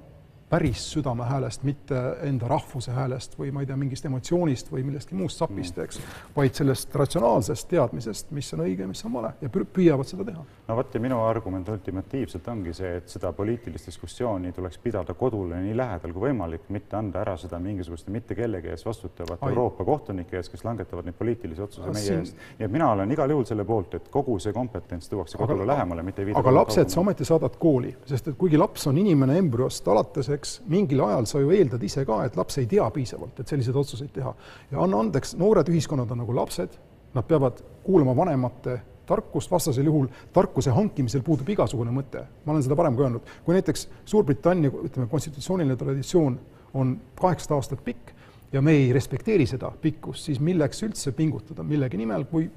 [0.51, 5.17] päris südame häälest, mitte enda rahvuse häälest või ma ei tea, mingist emotsioonist või millestki
[5.19, 5.99] muust sapist, eks,
[6.37, 10.25] vaid sellest ratsionaalsest teadmisest, mis on õige ja mis on vale ja pü- püüavad seda
[10.29, 10.45] teha.
[10.69, 15.59] no vot ja minu argument ultimatiivselt ongi see, et seda poliitilist diskussiooni tuleks pidada kodule
[15.65, 19.43] nii lähedal kui võimalik, mitte anda ära seda mingisuguste mitte kellegi ees vastutavate.
[19.51, 22.37] Euroopa kohtunike ees, kes langetavad neid poliitilisi otsuseid Aga meie siin- eest.
[22.61, 25.67] nii et mina olen igal juhul selle poolt, et kogu see kompetents tuuakse Aga- kodule
[25.67, 28.99] lähemale, mitte ei viida aga lapsed sa ometi saadad kooli, sest et kuigi laps on
[28.99, 32.87] inimene embrüost alates, eks, mingil ajal sa ju eeldad ise ka, et laps ei tea
[32.95, 34.34] piisavalt, et selliseid otsuseid teha.
[34.70, 36.76] ja anna andeks, noored ühiskonnad on nagu lapsed,
[37.16, 42.24] nad peavad kuulama vanemate tarkust, vastasel juhul tarkuse hankimisel puudub igasugune mõte.
[42.45, 46.39] ma olen seda varem ka öelnud, kui näiteks Suurbritannia, ütleme, konstitutsiooniline traditsioon
[46.74, 48.12] on kaheksasada aastat pikk
[48.53, 52.51] ja me ei respekteeri seda pikkust, siis milleks üldse pingutada millegi nimel, kui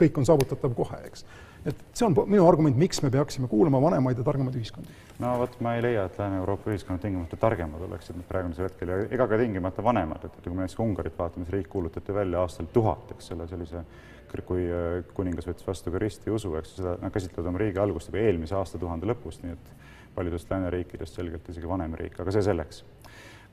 [0.00, 1.24] kõik on saavutatav kohe, eks.
[1.66, 4.94] Et see on minu argument, miks me peaksime kuulama vanemaid ja targemaid ühiskondi.
[5.20, 9.26] no vot, ma ei leia, et Lääne-Euroopa ühiskonnad tingimata targemad oleksid nad praegusel hetkel ega
[9.28, 13.12] ka tingimata vanemad, et kui me näiteks Ungarit vaatame, siis riik kuulutati välja aastal tuhat,
[13.16, 13.84] eks ole, sellise
[14.46, 18.22] kui äh, kuningas võttis vastu ka ristiusu, eks seda nad käsitlevad oma riigi algust juba
[18.22, 19.72] eelmise aastatuhande lõpust, nii et
[20.14, 22.84] paljudest lääneriikidest selgelt isegi vanem riik, aga see selleks.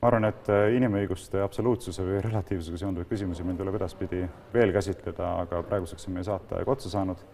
[0.00, 4.22] ma arvan, et äh, inimõiguste absoluutsuse või relatiivsusega seonduvaid küsimusi meil tuleb edaspidi
[4.54, 7.24] veel käsitleda, aga praeguseks on meie saateaeg otsa saanud.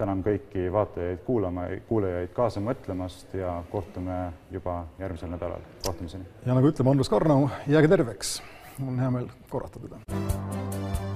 [0.00, 4.18] Tänan kõiki vaatajaid kuulama, kuulajaid kaasa mõtlemast ja kohtume
[4.54, 5.66] juba järgmisel nädalal.
[5.84, 6.24] kohtumiseni!
[6.46, 8.40] ja nagu ütleb Andrus Karnau, jääge terveks.
[8.78, 11.09] mul on hea meel korrata teda.